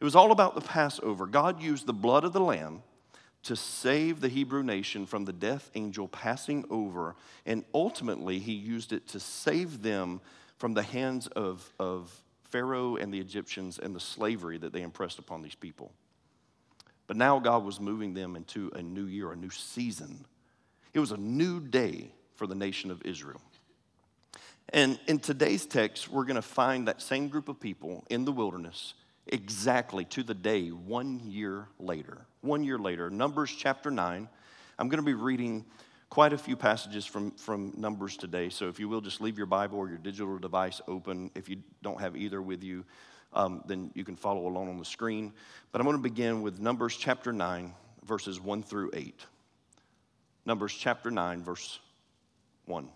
It 0.00 0.04
was 0.04 0.16
all 0.16 0.32
about 0.32 0.54
the 0.54 0.62
Passover. 0.62 1.26
God 1.26 1.60
used 1.60 1.86
the 1.86 1.92
blood 1.92 2.24
of 2.24 2.32
the 2.32 2.40
Lamb 2.40 2.82
to 3.42 3.54
save 3.54 4.20
the 4.20 4.28
Hebrew 4.28 4.62
nation 4.62 5.06
from 5.06 5.24
the 5.24 5.32
death 5.32 5.70
angel 5.74 6.08
passing 6.08 6.64
over, 6.70 7.16
and 7.44 7.64
ultimately, 7.74 8.38
He 8.38 8.52
used 8.52 8.92
it 8.92 9.06
to 9.08 9.20
save 9.20 9.82
them 9.82 10.20
from 10.56 10.74
the 10.74 10.82
hands 10.82 11.26
of, 11.28 11.70
of 11.78 12.14
Pharaoh 12.44 12.96
and 12.96 13.12
the 13.12 13.20
Egyptians 13.20 13.78
and 13.78 13.94
the 13.94 14.00
slavery 14.00 14.58
that 14.58 14.72
they 14.72 14.82
impressed 14.82 15.18
upon 15.18 15.42
these 15.42 15.54
people. 15.54 15.92
But 17.06 17.16
now 17.16 17.38
God 17.38 17.64
was 17.64 17.80
moving 17.80 18.14
them 18.14 18.36
into 18.36 18.70
a 18.74 18.82
new 18.82 19.06
year, 19.06 19.32
a 19.32 19.36
new 19.36 19.50
season. 19.50 20.24
It 20.94 21.00
was 21.00 21.12
a 21.12 21.16
new 21.16 21.60
day 21.60 22.12
for 22.36 22.46
the 22.46 22.54
nation 22.54 22.90
of 22.90 23.02
Israel. 23.04 23.40
And 24.72 24.98
in 25.08 25.18
today's 25.18 25.66
text, 25.66 26.08
we're 26.08 26.24
going 26.24 26.36
to 26.36 26.42
find 26.42 26.86
that 26.88 27.02
same 27.02 27.28
group 27.28 27.48
of 27.48 27.58
people 27.58 28.04
in 28.08 28.24
the 28.24 28.32
wilderness 28.32 28.94
exactly 29.30 30.04
to 30.06 30.22
the 30.22 30.34
day 30.34 30.68
one 30.68 31.20
year 31.20 31.66
later. 31.78 32.18
One 32.42 32.62
year 32.64 32.78
later, 32.78 33.08
Numbers 33.10 33.54
chapter 33.56 33.90
9. 33.90 34.28
I'm 34.78 34.88
going 34.88 34.98
to 34.98 35.06
be 35.06 35.14
reading 35.14 35.64
quite 36.08 36.32
a 36.32 36.38
few 36.38 36.56
passages 36.56 37.06
from, 37.06 37.30
from 37.32 37.72
Numbers 37.76 38.16
today. 38.16 38.48
So 38.48 38.68
if 38.68 38.80
you 38.80 38.88
will, 38.88 39.00
just 39.00 39.20
leave 39.20 39.38
your 39.38 39.46
Bible 39.46 39.78
or 39.78 39.88
your 39.88 39.98
digital 39.98 40.38
device 40.38 40.80
open. 40.88 41.30
If 41.34 41.48
you 41.48 41.58
don't 41.82 42.00
have 42.00 42.16
either 42.16 42.42
with 42.42 42.62
you, 42.62 42.84
um, 43.32 43.62
then 43.66 43.90
you 43.94 44.04
can 44.04 44.16
follow 44.16 44.46
along 44.46 44.68
on 44.68 44.78
the 44.78 44.84
screen. 44.84 45.32
But 45.70 45.80
I'm 45.80 45.86
going 45.86 45.96
to 45.96 46.02
begin 46.02 46.42
with 46.42 46.58
Numbers 46.58 46.96
chapter 46.96 47.32
9, 47.32 47.72
verses 48.04 48.40
1 48.40 48.62
through 48.64 48.90
8. 48.92 49.24
Numbers 50.46 50.74
chapter 50.74 51.10
9, 51.10 51.44
verse 51.44 51.78
1. 52.64 52.88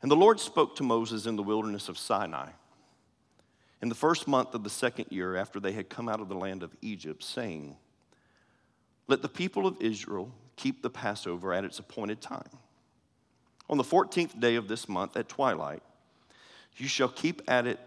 And 0.00 0.10
the 0.10 0.16
Lord 0.16 0.40
spoke 0.40 0.76
to 0.76 0.82
Moses 0.82 1.26
in 1.26 1.36
the 1.36 1.42
wilderness 1.42 1.88
of 1.88 1.98
Sinai 1.98 2.50
in 3.80 3.88
the 3.88 3.94
first 3.94 4.26
month 4.26 4.54
of 4.54 4.64
the 4.64 4.70
second 4.70 5.06
year 5.10 5.36
after 5.36 5.60
they 5.60 5.72
had 5.72 5.88
come 5.88 6.08
out 6.08 6.20
of 6.20 6.28
the 6.28 6.34
land 6.34 6.62
of 6.62 6.74
Egypt, 6.82 7.22
saying, 7.22 7.76
Let 9.06 9.22
the 9.22 9.28
people 9.28 9.66
of 9.66 9.80
Israel 9.80 10.32
keep 10.56 10.82
the 10.82 10.90
Passover 10.90 11.52
at 11.52 11.64
its 11.64 11.78
appointed 11.78 12.20
time. 12.20 12.50
On 13.70 13.76
the 13.76 13.84
14th 13.84 14.40
day 14.40 14.56
of 14.56 14.66
this 14.66 14.88
month 14.88 15.16
at 15.16 15.28
twilight, 15.28 15.82
you 16.76 16.88
shall 16.88 17.08
keep 17.08 17.42
at 17.48 17.66
it 17.66 17.78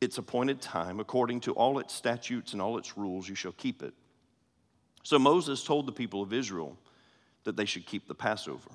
its 0.00 0.18
appointed 0.18 0.60
time, 0.60 1.00
according 1.00 1.40
to 1.40 1.52
all 1.52 1.78
its 1.78 1.94
statutes 1.94 2.52
and 2.52 2.60
all 2.60 2.76
its 2.78 2.96
rules, 2.96 3.28
you 3.28 3.34
shall 3.34 3.52
keep 3.52 3.82
it. 3.82 3.94
So 5.02 5.18
Moses 5.18 5.64
told 5.64 5.86
the 5.86 5.92
people 5.92 6.22
of 6.22 6.32
Israel 6.32 6.76
that 7.44 7.56
they 7.56 7.64
should 7.64 7.86
keep 7.86 8.06
the 8.06 8.14
Passover. 8.14 8.70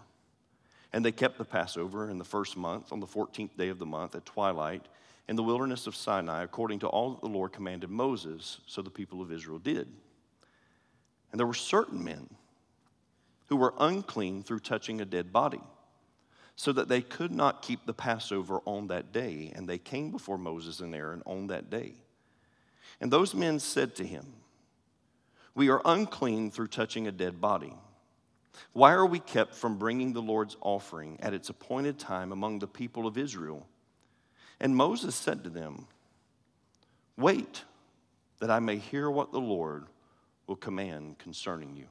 And 0.92 1.06
they 1.06 1.12
kept 1.12 1.38
the 1.38 1.46
Passover 1.46 2.10
in 2.10 2.18
the 2.18 2.26
first 2.26 2.58
month, 2.58 2.92
on 2.92 3.00
the 3.00 3.08
14th 3.08 3.56
day 3.58 3.70
of 3.70 3.80
the 3.80 3.86
month 3.86 4.16
at 4.16 4.26
twilight 4.26 4.86
in 5.30 5.36
the 5.36 5.44
wilderness 5.44 5.86
of 5.86 5.96
Sinai, 5.96 6.42
according 6.42 6.80
to 6.80 6.88
all 6.88 7.12
that 7.12 7.22
the 7.22 7.28
Lord 7.28 7.54
commanded 7.54 7.92
Moses, 7.92 8.62
so 8.66 8.82
the 8.82 8.90
people 8.90 9.22
of 9.22 9.32
Israel 9.32 9.60
did. 9.60 9.88
And 11.32 11.40
there 11.40 11.46
were 11.46 11.54
certain 11.54 12.04
men 12.04 12.28
who 13.46 13.56
were 13.56 13.76
unclean 13.78 14.42
through 14.42 14.62
touching 14.62 15.00
a 15.00 15.06
dead 15.06 15.32
body, 15.32 15.62
so 16.56 16.72
that 16.72 16.88
they 16.88 17.02
could 17.02 17.32
not 17.32 17.62
keep 17.62 17.86
the 17.86 17.94
Passover 17.94 18.60
on 18.66 18.88
that 18.88 19.14
day, 19.14 19.54
and 19.56 19.70
they 19.70 19.78
came 19.78 20.10
before 20.10 20.40
Moses 20.40 20.80
and 20.80 20.96
Aaron 20.96 21.22
on 21.28 21.46
that 21.48 21.70
day. 21.70 21.94
And 23.00 23.12
those 23.12 23.36
men 23.36 23.60
said 23.60 23.96
to 23.98 24.06
him, 24.08 24.26
We 25.54 25.70
are 25.70 25.84
unclean 25.86 26.50
through 26.50 26.70
touching 26.70 27.08
a 27.08 27.12
dead 27.12 27.40
body. 27.40 27.76
Why 28.74 28.94
are 28.94 29.06
we 29.06 29.20
kept 29.20 29.54
from 29.54 29.78
bringing 29.78 30.12
the 30.12 30.24
Lord's 30.24 30.58
offering 30.60 31.20
at 31.22 31.36
its 31.36 31.50
appointed 31.50 32.00
time 32.00 32.32
among 32.32 32.58
the 32.58 32.68
people 32.68 33.06
of 33.06 33.16
Israel? 33.16 33.68
And 34.60 34.76
Moses 34.76 35.16
said 35.16 35.44
to 35.44 35.50
them, 35.50 35.88
Wait, 37.18 37.64
that 38.40 38.50
I 38.50 38.60
may 38.60 38.78
hear 38.78 39.10
what 39.10 39.32
the 39.32 39.40
Lord 39.40 39.86
will 40.48 40.56
command 40.56 41.18
concerning 41.20 41.76
you. 41.76 41.86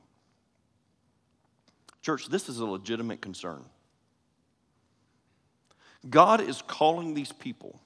Church, 2.03 2.29
this 2.29 2.49
is 2.49 2.61
a 2.61 2.65
legitimate 2.65 3.21
concern. 3.21 3.65
God 6.09 6.41
is 6.41 6.63
calling 6.63 7.15
these 7.15 7.33
people. 7.33 7.79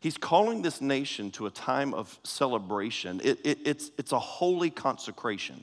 He's 0.00 0.16
calling 0.16 0.62
this 0.62 0.80
nation 0.80 1.30
to 1.32 1.46
a 1.46 1.50
time 1.50 1.92
of 1.92 2.18
celebration. 2.24 3.20
It, 3.22 3.40
it, 3.44 3.58
it's, 3.66 3.90
it's 3.98 4.12
a 4.12 4.18
holy 4.18 4.70
consecration 4.70 5.62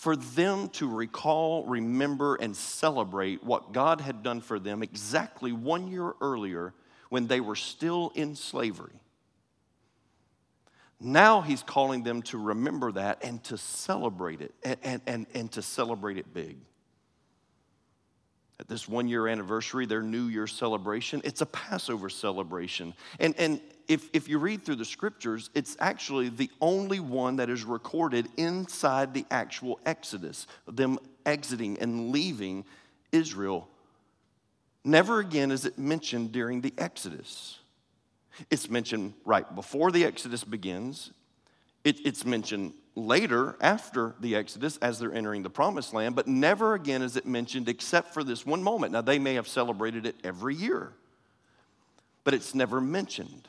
for 0.00 0.16
them 0.16 0.70
to 0.70 0.88
recall, 0.88 1.62
remember, 1.66 2.36
and 2.36 2.56
celebrate 2.56 3.44
what 3.44 3.72
God 3.72 4.00
had 4.00 4.22
done 4.22 4.40
for 4.40 4.58
them 4.58 4.82
exactly 4.82 5.52
one 5.52 5.88
year 5.88 6.14
earlier 6.22 6.72
when 7.10 7.26
they 7.26 7.38
were 7.38 7.54
still 7.54 8.10
in 8.14 8.34
slavery. 8.34 8.94
Now 10.98 11.42
he's 11.42 11.62
calling 11.62 12.02
them 12.02 12.22
to 12.22 12.38
remember 12.38 12.92
that 12.92 13.22
and 13.22 13.44
to 13.44 13.58
celebrate 13.58 14.40
it 14.40 14.54
and, 14.62 14.78
and, 14.82 15.02
and, 15.06 15.26
and 15.34 15.52
to 15.52 15.60
celebrate 15.60 16.16
it 16.16 16.32
big. 16.32 16.56
at 18.60 18.68
this 18.68 18.88
one 18.88 19.08
year 19.08 19.26
anniversary, 19.26 19.86
their 19.86 20.02
New 20.02 20.28
Year 20.28 20.46
celebration. 20.46 21.20
It's 21.24 21.40
a 21.40 21.46
Passover 21.46 22.08
celebration. 22.08 22.94
And, 23.18 23.34
and 23.38 23.60
if, 23.90 24.08
if 24.12 24.28
you 24.28 24.38
read 24.38 24.64
through 24.64 24.76
the 24.76 24.84
scriptures, 24.84 25.50
it's 25.52 25.76
actually 25.80 26.28
the 26.28 26.48
only 26.60 27.00
one 27.00 27.36
that 27.36 27.50
is 27.50 27.64
recorded 27.64 28.28
inside 28.36 29.12
the 29.12 29.26
actual 29.32 29.80
Exodus, 29.84 30.46
them 30.68 30.96
exiting 31.26 31.76
and 31.80 32.10
leaving 32.10 32.64
Israel. 33.10 33.68
Never 34.84 35.18
again 35.18 35.50
is 35.50 35.64
it 35.64 35.76
mentioned 35.76 36.30
during 36.30 36.60
the 36.60 36.72
Exodus. 36.78 37.58
It's 38.48 38.70
mentioned 38.70 39.14
right 39.24 39.52
before 39.56 39.90
the 39.90 40.04
Exodus 40.04 40.44
begins, 40.44 41.10
it, 41.82 42.06
it's 42.06 42.24
mentioned 42.24 42.74
later 42.94 43.56
after 43.60 44.14
the 44.20 44.36
Exodus 44.36 44.76
as 44.76 45.00
they're 45.00 45.12
entering 45.12 45.42
the 45.42 45.50
promised 45.50 45.92
land, 45.92 46.14
but 46.14 46.28
never 46.28 46.74
again 46.74 47.02
is 47.02 47.16
it 47.16 47.26
mentioned 47.26 47.68
except 47.68 48.14
for 48.14 48.22
this 48.22 48.46
one 48.46 48.62
moment. 48.62 48.92
Now, 48.92 49.00
they 49.00 49.18
may 49.18 49.34
have 49.34 49.48
celebrated 49.48 50.06
it 50.06 50.14
every 50.22 50.54
year, 50.54 50.92
but 52.22 52.34
it's 52.34 52.54
never 52.54 52.80
mentioned. 52.80 53.48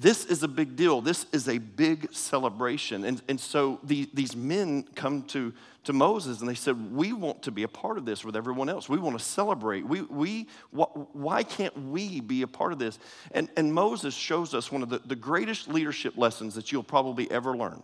This 0.00 0.24
is 0.24 0.42
a 0.42 0.48
big 0.48 0.76
deal. 0.76 1.02
This 1.02 1.26
is 1.30 1.46
a 1.46 1.58
big 1.58 2.10
celebration. 2.10 3.04
And, 3.04 3.20
and 3.28 3.38
so 3.38 3.80
the, 3.82 4.08
these 4.14 4.34
men 4.34 4.84
come 4.94 5.24
to, 5.24 5.52
to 5.84 5.92
Moses 5.92 6.40
and 6.40 6.48
they 6.48 6.54
said, 6.54 6.96
We 6.96 7.12
want 7.12 7.42
to 7.42 7.50
be 7.50 7.64
a 7.64 7.68
part 7.68 7.98
of 7.98 8.06
this 8.06 8.24
with 8.24 8.34
everyone 8.34 8.70
else. 8.70 8.88
We 8.88 8.98
want 8.98 9.18
to 9.18 9.22
celebrate. 9.22 9.86
We, 9.86 10.00
we, 10.00 10.48
why 10.70 11.42
can't 11.42 11.76
we 11.90 12.20
be 12.20 12.40
a 12.40 12.46
part 12.46 12.72
of 12.72 12.78
this? 12.78 12.98
And, 13.32 13.50
and 13.58 13.74
Moses 13.74 14.14
shows 14.14 14.54
us 14.54 14.72
one 14.72 14.82
of 14.82 14.88
the, 14.88 15.00
the 15.00 15.16
greatest 15.16 15.68
leadership 15.68 16.16
lessons 16.16 16.54
that 16.54 16.72
you'll 16.72 16.82
probably 16.82 17.30
ever 17.30 17.54
learn. 17.54 17.82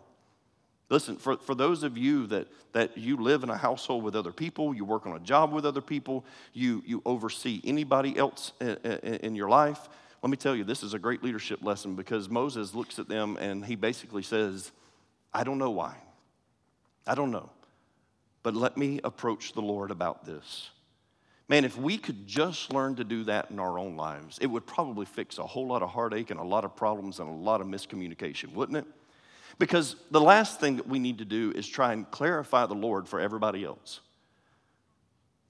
Listen, 0.88 1.16
for, 1.16 1.37
for 1.37 1.54
those 1.54 1.82
of 1.82 1.99
you 1.99 2.26
that, 2.28 2.49
that 2.73 2.96
you 2.96 3.18
live 3.18 3.42
in 3.42 3.50
a 3.50 3.58
household 3.58 4.02
with 4.02 4.16
other 4.16 4.32
people, 4.32 4.75
you 4.75 4.87
work 4.87 5.04
on 5.04 5.14
a 5.16 5.20
job 5.20 5.52
with 5.52 5.66
other 5.66 5.82
people, 5.82 6.25
you, 6.54 6.82
you 6.87 7.02
oversee 7.04 7.61
anybody 7.62 8.16
else 8.16 8.52
in, 8.58 8.78
in, 8.85 9.14
in 9.16 9.35
your 9.35 9.50
life, 9.50 9.90
let 10.26 10.30
me 10.33 10.37
tell 10.37 10.56
you, 10.56 10.64
this 10.64 10.83
is 10.83 10.92
a 10.92 10.99
great 10.99 11.23
leadership 11.23 11.62
lesson 11.62 11.95
because 11.95 12.28
Moses 12.28 12.75
looks 12.75 12.99
at 12.99 13.06
them 13.06 13.37
and 13.38 13.64
he 13.64 13.76
basically 13.76 14.25
says, 14.25 14.73
I 15.33 15.45
don't 15.45 15.56
know 15.56 15.71
why. 15.71 15.95
I 17.06 17.14
don't 17.14 17.30
know. 17.30 17.49
But 18.42 18.56
let 18.56 18.76
me 18.76 18.99
approach 19.04 19.52
the 19.52 19.62
Lord 19.62 19.92
about 19.92 20.26
this. 20.26 20.71
Man, 21.49 21.64
if 21.64 21.78
we 21.78 21.97
could 21.97 22.26
just 22.26 22.73
learn 22.73 22.97
to 22.97 23.04
do 23.04 23.23
that 23.23 23.52
in 23.52 23.61
our 23.61 23.78
own 23.78 23.97
lives, 23.97 24.40
it 24.40 24.49
would 24.49 24.66
probably 24.66 25.06
fix 25.06 25.38
a 25.38 25.47
whole 25.47 25.68
lot 25.68 25.80
of 25.80 25.90
heartache 25.90 26.33
and 26.33 26.40
a 26.40 26.45
lot 26.45 26.64
of 26.64 26.75
problems 26.75 27.21
and 27.21 27.28
a 27.28 27.33
lot 27.33 27.61
of 27.61 27.68
miscommunication, 27.68 28.52
wouldn't 28.52 28.78
it? 28.78 28.87
Because 29.61 29.95
the 30.11 30.21
last 30.21 30.59
thing 30.59 30.75
that 30.78 30.88
we 30.88 30.99
need 30.99 31.18
to 31.18 31.25
do 31.25 31.52
is 31.54 31.68
try 31.68 31.92
and 31.92 32.11
clarify 32.11 32.66
the 32.66 32.75
Lord 32.75 33.06
for 33.06 33.21
everybody 33.21 33.62
else. 33.62 34.00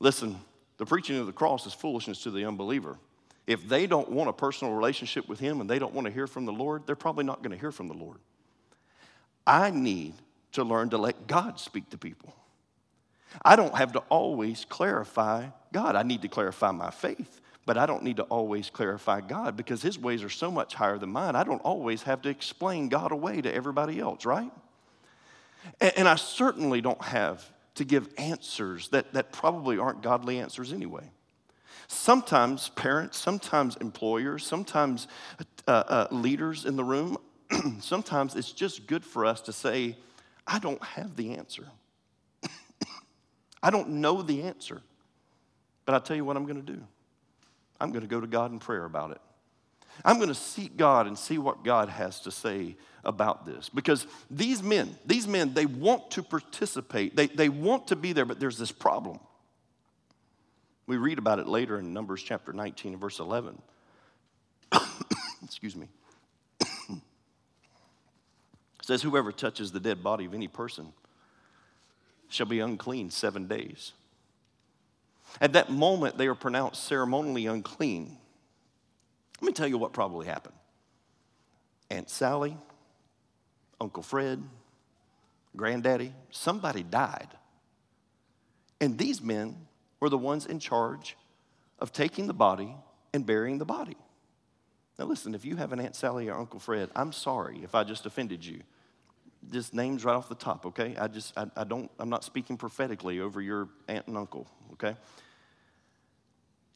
Listen, 0.01 0.39
the 0.77 0.85
preaching 0.85 1.17
of 1.17 1.25
the 1.25 1.33
cross 1.33 1.65
is 1.65 1.73
foolishness 1.73 2.23
to 2.25 2.31
the 2.31 2.45
unbeliever. 2.45 2.99
If 3.47 3.69
they 3.69 3.87
don't 3.87 4.11
want 4.11 4.29
a 4.29 4.33
personal 4.33 4.75
relationship 4.75 5.29
with 5.29 5.39
Him 5.39 5.61
and 5.61 5.71
they 5.71 5.79
don't 5.79 5.95
want 5.95 6.07
to 6.07 6.13
hear 6.13 6.27
from 6.27 6.47
the 6.47 6.53
Lord, 6.53 6.87
they're 6.87 6.97
probably 6.97 7.25
not 7.25 7.43
going 7.43 7.53
to 7.53 7.59
hear 7.59 7.73
from 7.73 7.89
the 7.89 7.95
Lord. 7.95 8.19
I 9.47 9.71
need 9.71 10.15
to 10.53 10.65
learn 10.65 10.91
to 10.91 10.99
let 10.99 11.27
God 11.27 11.61
speak 11.61 11.91
to 11.91 11.99
people. 11.99 12.35
I 13.45 13.57
don't 13.57 13.75
have 13.77 13.93
to 13.93 14.01
always 14.09 14.65
clarify 14.65 15.49
God. 15.73 15.95
I 15.95 16.03
need 16.03 16.23
to 16.23 16.29
clarify 16.29 16.71
my 16.71 16.91
faith, 16.91 17.41
but 17.67 17.77
I 17.77 17.87
don't 17.87 18.03
need 18.03 18.17
to 18.17 18.23
always 18.25 18.71
clarify 18.71 19.21
God 19.21 19.57
because 19.57 19.83
His 19.83 19.99
ways 19.99 20.25
are 20.25 20.31
so 20.31 20.51
much 20.51 20.75
higher 20.75 20.99
than 20.99 21.11
mine. 21.11 21.37
I 21.37 21.45
don't 21.45 21.63
always 21.63 22.03
have 22.03 22.23
to 22.23 22.29
explain 22.29 22.89
God 22.89 23.13
away 23.13 23.41
to 23.43 23.55
everybody 23.55 24.01
else, 24.01 24.25
right? 24.25 24.51
And, 25.81 26.09
I 26.09 26.15
certainly 26.15 26.81
don't 26.81 27.03
have 27.03 27.45
to 27.75 27.85
give 27.85 28.09
answers 28.19 28.89
that, 28.91 29.13
that 29.15 29.33
probably 29.33 29.79
aren't 29.79 30.01
godly 30.01 30.39
answers 30.39 30.73
anyway. 30.73 31.11
Sometimes 31.89 32.69
parents, 32.71 33.19
sometimes 33.19 33.77
employers, 33.77 34.45
sometimes 34.47 35.09
uh, 35.67 35.71
uh, 35.71 36.07
leaders 36.11 36.65
in 36.65 36.77
the 36.77 36.85
room, 36.85 37.17
sometimes 37.81 38.35
it's 38.35 38.53
just 38.53 38.87
good 38.87 39.05
for 39.05 39.25
us 39.25 39.41
to 39.43 39.53
say, 39.53 39.97
I 40.47 40.59
don't 40.59 40.83
have 40.83 41.17
the 41.17 41.35
answer. 41.35 41.67
I 43.63 43.71
don't 43.71 43.89
know 43.89 44.23
the 44.23 44.43
answer. 44.43 44.83
But 45.85 45.95
I'll 45.95 46.01
tell 46.01 46.17
you 46.17 46.25
what 46.25 46.37
I'm 46.37 46.45
going 46.45 46.65
to 46.65 46.73
do 46.73 46.83
I'm 47.81 47.91
going 47.91 48.03
to 48.03 48.09
go 48.09 48.21
to 48.21 48.27
God 48.27 48.53
in 48.53 48.59
prayer 48.59 48.85
about 48.85 49.11
it. 49.13 49.21
I'm 50.05 50.17
going 50.17 50.29
to 50.29 50.35
seek 50.35 50.77
God 50.77 51.07
and 51.07 51.19
see 51.19 51.39
what 51.39 51.65
God 51.65 51.89
has 51.89 52.21
to 52.21 52.31
say 52.31 52.77
about 53.05 53.47
this. 53.47 53.69
Because 53.69 54.07
these 54.31 54.63
men, 54.63 54.97
these 55.07 55.27
men, 55.27 55.55
they 55.55 55.67
want 55.67 56.11
to 56.13 56.23
participate, 56.23 57.17
they, 57.17 57.29
they 57.29 57.49
want 57.49 57.89
to 57.89 57.97
be 57.97 58.13
there, 58.13 58.25
but 58.25 58.39
there's 58.41 58.59
this 58.59 58.73
problem. 58.73 59.21
We 60.87 60.97
read 60.97 61.19
about 61.19 61.39
it 61.39 61.49
later 61.49 61.79
in 61.79 61.93
Numbers 61.93 62.23
chapter 62.23 62.53
19 62.53 62.93
and 62.93 63.01
verse 63.01 63.19
11. 63.19 63.61
Excuse 65.45 65.75
me. 65.75 65.89
it 66.61 66.67
says, 68.83 69.03
Whoever 69.03 69.33
touches 69.33 69.73
the 69.73 69.81
dead 69.81 70.03
body 70.03 70.25
of 70.25 70.35
any 70.35 70.49
person 70.49 70.93
shall 72.29 72.47
be 72.47 72.61
unclean 72.61 73.11
seven 73.11 73.47
days. 73.49 73.93
At 75.41 75.55
that 75.55 75.71
moment, 75.71 76.19
they 76.19 76.29
are 76.29 76.35
pronounced 76.35 76.85
ceremonially 76.85 77.47
unclean. 77.47 78.17
Let 79.41 79.47
me 79.47 79.53
tell 79.53 79.67
you 79.67 79.79
what 79.79 79.93
probably 79.93 80.27
happened 80.27 80.55
Aunt 81.91 82.09
Sally, 82.09 82.57
Uncle 83.81 84.03
Fred, 84.03 84.43
Granddaddy, 85.57 86.13
somebody 86.31 86.83
died. 86.83 87.29
And 88.81 88.99
these 88.99 89.23
men 89.23 89.57
were 90.01 90.09
the 90.09 90.19
ones 90.19 90.47
in 90.47 90.59
charge 90.59 91.17
of 91.79 91.93
taking 91.93 92.27
the 92.27 92.35
body 92.35 92.75
and 93.13 93.25
burying 93.25 93.59
the 93.59 93.65
body. 93.65 93.97
Now, 94.99 95.05
listen, 95.05 95.35
if 95.35 95.45
you 95.45 95.57
have 95.57 95.73
an 95.73 95.81
Aunt 95.81 95.95
Sally 95.95 96.29
or 96.29 96.39
Uncle 96.39 96.59
Fred, 96.59 96.91
I'm 96.97 97.13
sorry 97.13 97.61
if 97.63 97.75
I 97.75 97.85
just 97.85 98.07
offended 98.07 98.45
you. 98.45 98.61
Just 99.53 99.75
names 99.75 100.05
right 100.05 100.15
off 100.15 100.29
the 100.29 100.35
top, 100.35 100.67
okay? 100.67 100.97
I 100.99 101.07
just, 101.07 101.37
I, 101.37 101.47
I 101.57 101.65
don't, 101.65 101.91
I'm 101.99 102.09
not 102.09 102.25
speaking 102.25 102.57
prophetically 102.57 103.21
over 103.21 103.41
your 103.41 103.69
aunt 103.89 104.07
and 104.07 104.17
uncle, 104.17 104.47
okay? 104.73 104.97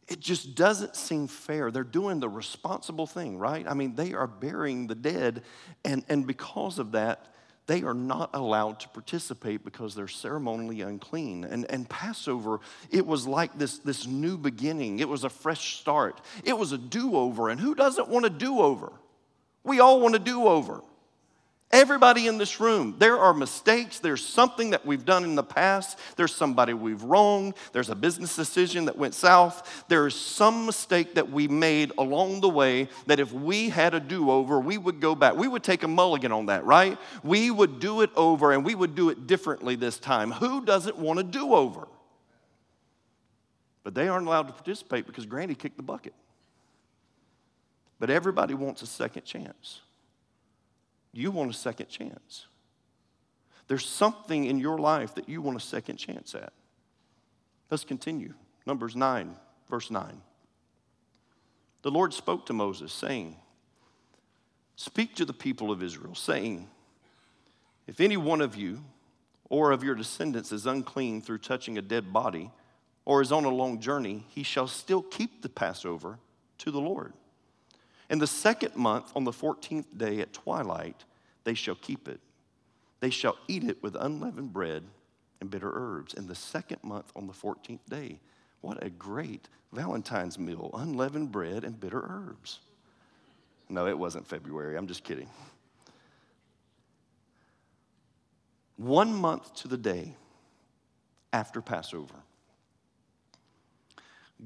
It 0.06 0.20
just 0.20 0.54
doesn't 0.54 0.96
seem 0.96 1.26
fair. 1.26 1.70
They're 1.70 1.82
doing 1.82 2.20
the 2.20 2.28
responsible 2.28 3.06
thing, 3.06 3.38
right? 3.38 3.66
I 3.66 3.74
mean, 3.74 3.94
they 3.94 4.12
are 4.12 4.26
burying 4.26 4.86
the 4.86 4.94
dead, 4.94 5.42
and, 5.84 6.04
and 6.08 6.26
because 6.26 6.78
of 6.78 6.92
that, 6.92 7.32
they 7.70 7.84
are 7.84 7.94
not 7.94 8.30
allowed 8.34 8.80
to 8.80 8.88
participate 8.88 9.64
because 9.64 9.94
they're 9.94 10.08
ceremonially 10.08 10.80
unclean. 10.80 11.44
And, 11.44 11.70
and 11.70 11.88
Passover, 11.88 12.58
it 12.90 13.06
was 13.06 13.28
like 13.28 13.56
this, 13.58 13.78
this 13.78 14.08
new 14.08 14.36
beginning, 14.36 14.98
it 14.98 15.08
was 15.08 15.22
a 15.22 15.30
fresh 15.30 15.78
start, 15.78 16.20
it 16.42 16.58
was 16.58 16.72
a 16.72 16.78
do 16.78 17.14
over. 17.14 17.48
And 17.48 17.60
who 17.60 17.76
doesn't 17.76 18.08
want 18.08 18.26
a 18.26 18.30
do 18.30 18.58
over? 18.58 18.90
We 19.62 19.78
all 19.78 20.00
want 20.00 20.16
a 20.16 20.18
do 20.18 20.48
over. 20.48 20.82
Everybody 21.72 22.26
in 22.26 22.36
this 22.36 22.58
room, 22.58 22.96
there 22.98 23.16
are 23.16 23.32
mistakes. 23.32 24.00
There's 24.00 24.26
something 24.26 24.70
that 24.70 24.84
we've 24.84 25.04
done 25.04 25.22
in 25.22 25.36
the 25.36 25.44
past. 25.44 26.00
There's 26.16 26.34
somebody 26.34 26.74
we've 26.74 27.02
wronged. 27.04 27.54
There's 27.72 27.90
a 27.90 27.94
business 27.94 28.34
decision 28.34 28.86
that 28.86 28.98
went 28.98 29.14
south. 29.14 29.84
There 29.86 30.08
is 30.08 30.16
some 30.16 30.66
mistake 30.66 31.14
that 31.14 31.30
we 31.30 31.46
made 31.46 31.92
along 31.96 32.40
the 32.40 32.48
way 32.48 32.88
that 33.06 33.20
if 33.20 33.32
we 33.32 33.68
had 33.68 33.94
a 33.94 34.00
do 34.00 34.32
over, 34.32 34.58
we 34.58 34.78
would 34.78 35.00
go 35.00 35.14
back. 35.14 35.36
We 35.36 35.46
would 35.46 35.62
take 35.62 35.84
a 35.84 35.88
mulligan 35.88 36.32
on 36.32 36.46
that, 36.46 36.64
right? 36.64 36.98
We 37.22 37.52
would 37.52 37.78
do 37.78 38.00
it 38.00 38.10
over 38.16 38.50
and 38.50 38.64
we 38.64 38.74
would 38.74 38.96
do 38.96 39.10
it 39.10 39.28
differently 39.28 39.76
this 39.76 40.00
time. 40.00 40.32
Who 40.32 40.64
doesn't 40.64 40.98
want 40.98 41.20
a 41.20 41.22
do 41.24 41.54
over? 41.54 41.86
But 43.84 43.94
they 43.94 44.08
aren't 44.08 44.26
allowed 44.26 44.48
to 44.48 44.54
participate 44.54 45.06
because 45.06 45.24
Granny 45.24 45.54
kicked 45.54 45.76
the 45.76 45.84
bucket. 45.84 46.14
But 48.00 48.10
everybody 48.10 48.54
wants 48.54 48.82
a 48.82 48.86
second 48.86 49.24
chance. 49.24 49.82
You 51.12 51.30
want 51.30 51.50
a 51.50 51.54
second 51.54 51.88
chance. 51.88 52.46
There's 53.68 53.86
something 53.86 54.46
in 54.46 54.58
your 54.58 54.78
life 54.78 55.14
that 55.14 55.28
you 55.28 55.42
want 55.42 55.56
a 55.56 55.60
second 55.60 55.96
chance 55.96 56.34
at. 56.34 56.52
Let's 57.70 57.84
continue. 57.84 58.34
Numbers 58.66 58.96
9, 58.96 59.36
verse 59.68 59.90
9. 59.90 60.20
The 61.82 61.90
Lord 61.90 62.12
spoke 62.12 62.46
to 62.46 62.52
Moses, 62.52 62.92
saying, 62.92 63.36
Speak 64.76 65.14
to 65.16 65.24
the 65.24 65.32
people 65.32 65.70
of 65.70 65.82
Israel, 65.82 66.14
saying, 66.14 66.68
If 67.86 68.00
any 68.00 68.16
one 68.16 68.40
of 68.40 68.56
you 68.56 68.82
or 69.48 69.72
of 69.72 69.84
your 69.84 69.94
descendants 69.94 70.52
is 70.52 70.66
unclean 70.66 71.22
through 71.22 71.38
touching 71.38 71.78
a 71.78 71.82
dead 71.82 72.12
body, 72.12 72.50
or 73.04 73.22
is 73.22 73.32
on 73.32 73.44
a 73.44 73.50
long 73.50 73.80
journey, 73.80 74.24
he 74.28 74.42
shall 74.42 74.66
still 74.66 75.02
keep 75.02 75.42
the 75.42 75.48
Passover 75.48 76.18
to 76.58 76.70
the 76.70 76.80
Lord. 76.80 77.12
In 78.10 78.18
the 78.18 78.26
second 78.26 78.74
month, 78.74 79.12
on 79.14 79.22
the 79.22 79.30
14th 79.30 79.96
day 79.96 80.18
at 80.20 80.32
twilight, 80.32 81.04
they 81.44 81.54
shall 81.54 81.76
keep 81.76 82.08
it. 82.08 82.20
They 82.98 83.10
shall 83.10 83.38
eat 83.46 83.62
it 83.64 83.80
with 83.82 83.94
unleavened 83.94 84.52
bread 84.52 84.82
and 85.40 85.48
bitter 85.48 85.70
herbs. 85.72 86.12
In 86.14 86.26
the 86.26 86.34
second 86.34 86.82
month, 86.82 87.12
on 87.14 87.28
the 87.28 87.32
14th 87.32 87.86
day, 87.88 88.18
what 88.60 88.84
a 88.84 88.90
great 88.90 89.48
Valentine's 89.72 90.38
meal 90.38 90.70
unleavened 90.74 91.30
bread 91.30 91.62
and 91.62 91.78
bitter 91.78 92.04
herbs. 92.04 92.58
No, 93.68 93.86
it 93.86 93.96
wasn't 93.96 94.26
February. 94.26 94.76
I'm 94.76 94.88
just 94.88 95.04
kidding. 95.04 95.30
One 98.76 99.14
month 99.14 99.54
to 99.56 99.68
the 99.68 99.78
day 99.78 100.16
after 101.32 101.60
Passover, 101.60 102.16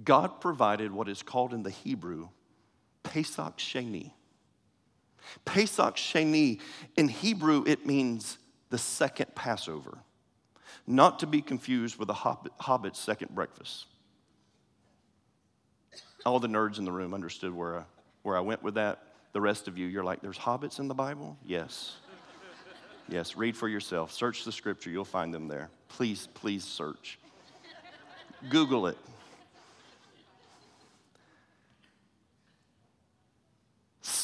God 0.04 0.40
provided 0.40 0.92
what 0.92 1.08
is 1.08 1.22
called 1.22 1.54
in 1.54 1.62
the 1.62 1.70
Hebrew 1.70 2.28
Pesach 3.04 3.56
Sheni. 3.58 4.10
Pesach 5.44 5.94
Sheni, 5.96 6.60
in 6.96 7.08
Hebrew, 7.08 7.62
it 7.66 7.86
means 7.86 8.38
the 8.70 8.78
second 8.78 9.34
Passover, 9.34 9.98
not 10.86 11.20
to 11.20 11.26
be 11.26 11.40
confused 11.40 11.96
with 11.96 12.08
the 12.08 12.14
hobbit's 12.14 12.98
second 12.98 13.34
breakfast. 13.34 13.86
All 16.26 16.40
the 16.40 16.48
nerds 16.48 16.78
in 16.78 16.84
the 16.84 16.92
room 16.92 17.14
understood 17.14 17.54
where 17.54 17.78
I, 17.78 17.82
where 18.22 18.36
I 18.36 18.40
went 18.40 18.62
with 18.62 18.74
that. 18.74 19.02
The 19.32 19.40
rest 19.40 19.68
of 19.68 19.78
you, 19.78 19.86
you're 19.86 20.04
like, 20.04 20.20
there's 20.20 20.38
hobbits 20.38 20.78
in 20.78 20.88
the 20.88 20.94
Bible? 20.94 21.36
Yes. 21.44 21.96
Yes, 23.08 23.36
read 23.36 23.56
for 23.56 23.68
yourself. 23.68 24.12
Search 24.12 24.44
the 24.44 24.52
scripture, 24.52 24.90
you'll 24.90 25.04
find 25.04 25.32
them 25.32 25.48
there. 25.48 25.70
Please, 25.88 26.28
please 26.34 26.64
search. 26.64 27.18
Google 28.48 28.86
it. 28.86 28.98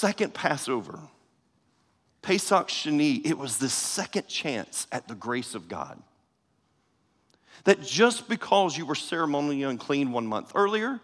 Second 0.00 0.32
Passover, 0.32 0.98
Pesach 2.22 2.68
Sheni, 2.68 3.20
it 3.22 3.36
was 3.36 3.58
the 3.58 3.68
second 3.68 4.28
chance 4.28 4.86
at 4.90 5.06
the 5.08 5.14
grace 5.14 5.54
of 5.54 5.68
God. 5.68 6.02
That 7.64 7.82
just 7.82 8.26
because 8.26 8.78
you 8.78 8.86
were 8.86 8.94
ceremonially 8.94 9.62
unclean 9.62 10.10
one 10.10 10.26
month 10.26 10.52
earlier, 10.54 11.00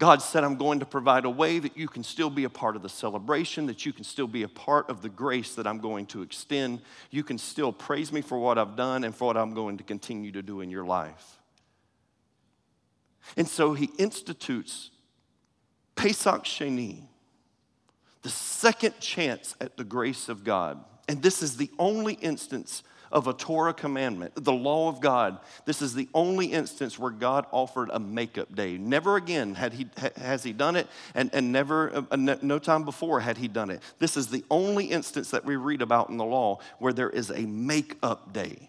God 0.00 0.22
said, 0.22 0.42
I'm 0.42 0.56
going 0.56 0.80
to 0.80 0.86
provide 0.86 1.24
a 1.24 1.30
way 1.30 1.60
that 1.60 1.76
you 1.76 1.86
can 1.86 2.02
still 2.02 2.30
be 2.30 2.42
a 2.42 2.50
part 2.50 2.74
of 2.74 2.82
the 2.82 2.88
celebration, 2.88 3.66
that 3.66 3.86
you 3.86 3.92
can 3.92 4.02
still 4.02 4.26
be 4.26 4.42
a 4.42 4.48
part 4.48 4.90
of 4.90 5.00
the 5.00 5.08
grace 5.08 5.54
that 5.54 5.68
I'm 5.68 5.78
going 5.78 6.06
to 6.06 6.22
extend. 6.22 6.80
You 7.12 7.22
can 7.22 7.38
still 7.38 7.72
praise 7.72 8.10
me 8.10 8.22
for 8.22 8.40
what 8.40 8.58
I've 8.58 8.74
done 8.74 9.04
and 9.04 9.14
for 9.14 9.28
what 9.28 9.36
I'm 9.36 9.54
going 9.54 9.76
to 9.76 9.84
continue 9.84 10.32
to 10.32 10.42
do 10.42 10.62
in 10.62 10.70
your 10.72 10.84
life. 10.84 11.38
And 13.36 13.46
so 13.46 13.74
he 13.74 13.90
institutes 13.98 14.90
Pesach 15.94 16.42
Sheni, 16.42 17.07
the 18.22 18.28
second 18.28 18.98
chance 19.00 19.54
at 19.60 19.76
the 19.76 19.84
grace 19.84 20.28
of 20.28 20.44
God. 20.44 20.82
And 21.08 21.22
this 21.22 21.42
is 21.42 21.56
the 21.56 21.70
only 21.78 22.14
instance 22.14 22.82
of 23.10 23.26
a 23.26 23.32
Torah 23.32 23.72
commandment, 23.72 24.32
the 24.34 24.52
law 24.52 24.88
of 24.88 25.00
God. 25.00 25.38
This 25.64 25.80
is 25.80 25.94
the 25.94 26.08
only 26.12 26.46
instance 26.46 26.98
where 26.98 27.10
God 27.10 27.46
offered 27.52 27.90
a 27.92 27.98
makeup 27.98 28.54
day. 28.54 28.76
Never 28.76 29.16
again 29.16 29.54
had 29.54 29.72
he, 29.72 29.86
has 30.16 30.42
he 30.42 30.52
done 30.52 30.76
it, 30.76 30.86
and, 31.14 31.30
and 31.32 31.52
never, 31.52 32.04
uh, 32.10 32.16
no 32.16 32.58
time 32.58 32.84
before 32.84 33.20
had 33.20 33.38
he 33.38 33.48
done 33.48 33.70
it. 33.70 33.82
This 33.98 34.16
is 34.16 34.28
the 34.28 34.44
only 34.50 34.86
instance 34.86 35.30
that 35.30 35.44
we 35.44 35.56
read 35.56 35.82
about 35.82 36.10
in 36.10 36.16
the 36.16 36.24
law 36.24 36.58
where 36.78 36.92
there 36.92 37.10
is 37.10 37.30
a 37.30 37.46
makeup 37.46 38.32
day. 38.32 38.67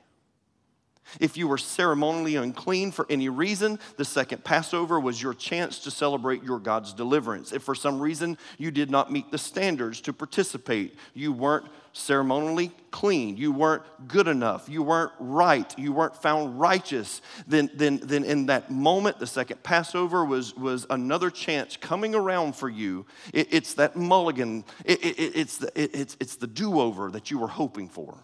If 1.20 1.38
you 1.38 1.48
were 1.48 1.58
ceremonially 1.58 2.36
unclean 2.36 2.92
for 2.92 3.06
any 3.10 3.30
reason, 3.30 3.80
the 3.98 4.06
second 4.06 4.44
Passover 4.44 5.00
was 5.00 5.22
your 5.22 5.34
chance 5.34 5.80
to 5.80 5.92
celebrate 5.92 6.44
your 6.44 6.60
God's 6.60 6.94
deliverance. 6.94 7.52
If 7.52 7.64
for 7.64 7.76
some 7.76 8.00
reason 8.00 8.38
you 8.58 8.72
did 8.72 8.90
not 8.90 9.12
meet 9.12 9.32
the 9.32 9.38
standards 9.38 10.02
to 10.02 10.14
participate, 10.14 10.96
you 11.14 11.32
weren't 11.32 11.66
ceremonially 11.94 12.72
clean, 12.92 13.38
you 13.38 13.52
weren't 13.52 13.84
good 14.08 14.28
enough, 14.28 14.70
you 14.70 14.84
weren't 14.84 15.12
right, 15.20 15.78
you 15.78 15.92
weren't 15.92 16.16
found 16.16 16.60
righteous, 16.60 17.22
then, 17.48 17.70
then, 17.74 18.00
then 18.04 18.24
in 18.24 18.46
that 18.48 18.70
moment, 18.72 19.20
the 19.20 19.28
second 19.28 19.62
Passover 19.64 20.24
was, 20.24 20.56
was 20.56 20.86
another 20.90 21.30
chance 21.30 21.78
coming 21.78 22.16
around 22.16 22.56
for 22.56 22.70
you. 22.70 23.06
It, 23.34 23.48
it's 23.52 23.74
that 23.76 23.96
mulligan, 23.96 24.64
it, 24.86 25.04
it, 25.04 25.36
it's 25.36 25.58
the, 25.58 25.72
it's, 25.76 26.18
it's 26.20 26.36
the 26.36 26.48
do 26.48 26.80
over 26.80 27.12
that 27.12 27.32
you 27.32 27.38
were 27.38 27.48
hoping 27.48 27.90
for. 27.90 28.18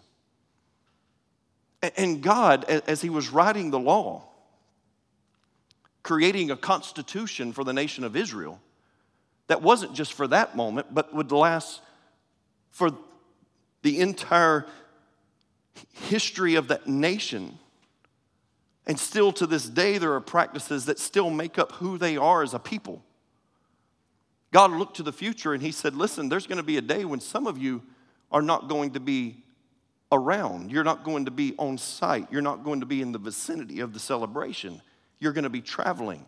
And 1.97 2.21
God, 2.21 2.65
as 2.65 3.01
He 3.01 3.09
was 3.09 3.29
writing 3.29 3.71
the 3.71 3.79
law, 3.79 4.23
creating 6.03 6.51
a 6.51 6.57
constitution 6.57 7.51
for 7.51 7.63
the 7.63 7.73
nation 7.73 8.03
of 8.03 8.15
Israel 8.15 8.61
that 9.47 9.61
wasn't 9.61 9.93
just 9.93 10.13
for 10.13 10.27
that 10.27 10.55
moment, 10.55 10.93
but 10.93 11.13
would 11.13 11.31
last 11.31 11.81
for 12.71 12.91
the 13.81 13.99
entire 13.99 14.65
history 15.93 16.55
of 16.55 16.67
that 16.67 16.87
nation. 16.87 17.57
And 18.87 18.99
still 18.99 19.31
to 19.33 19.47
this 19.47 19.67
day, 19.67 19.97
there 19.97 20.13
are 20.13 20.21
practices 20.21 20.85
that 20.85 20.99
still 20.99 21.29
make 21.29 21.57
up 21.57 21.73
who 21.73 21.97
they 21.97 22.17
are 22.17 22.43
as 22.43 22.53
a 22.53 22.59
people. 22.59 23.03
God 24.51 24.71
looked 24.71 24.97
to 24.97 25.03
the 25.03 25.11
future 25.11 25.53
and 25.53 25.61
He 25.61 25.71
said, 25.71 25.95
Listen, 25.95 26.29
there's 26.29 26.47
going 26.47 26.57
to 26.57 26.63
be 26.63 26.77
a 26.77 26.81
day 26.81 27.03
when 27.03 27.19
some 27.19 27.47
of 27.47 27.57
you 27.57 27.81
are 28.31 28.41
not 28.41 28.69
going 28.69 28.91
to 28.91 28.99
be 28.99 29.43
around. 30.11 30.71
You're 30.71 30.83
not 30.83 31.03
going 31.03 31.25
to 31.25 31.31
be 31.31 31.55
on 31.57 31.77
site. 31.77 32.27
You're 32.31 32.41
not 32.41 32.63
going 32.63 32.79
to 32.79 32.85
be 32.85 33.01
in 33.01 33.11
the 33.11 33.19
vicinity 33.19 33.79
of 33.79 33.93
the 33.93 33.99
celebration. 33.99 34.81
You're 35.19 35.33
going 35.33 35.43
to 35.43 35.49
be 35.49 35.61
traveling. 35.61 36.25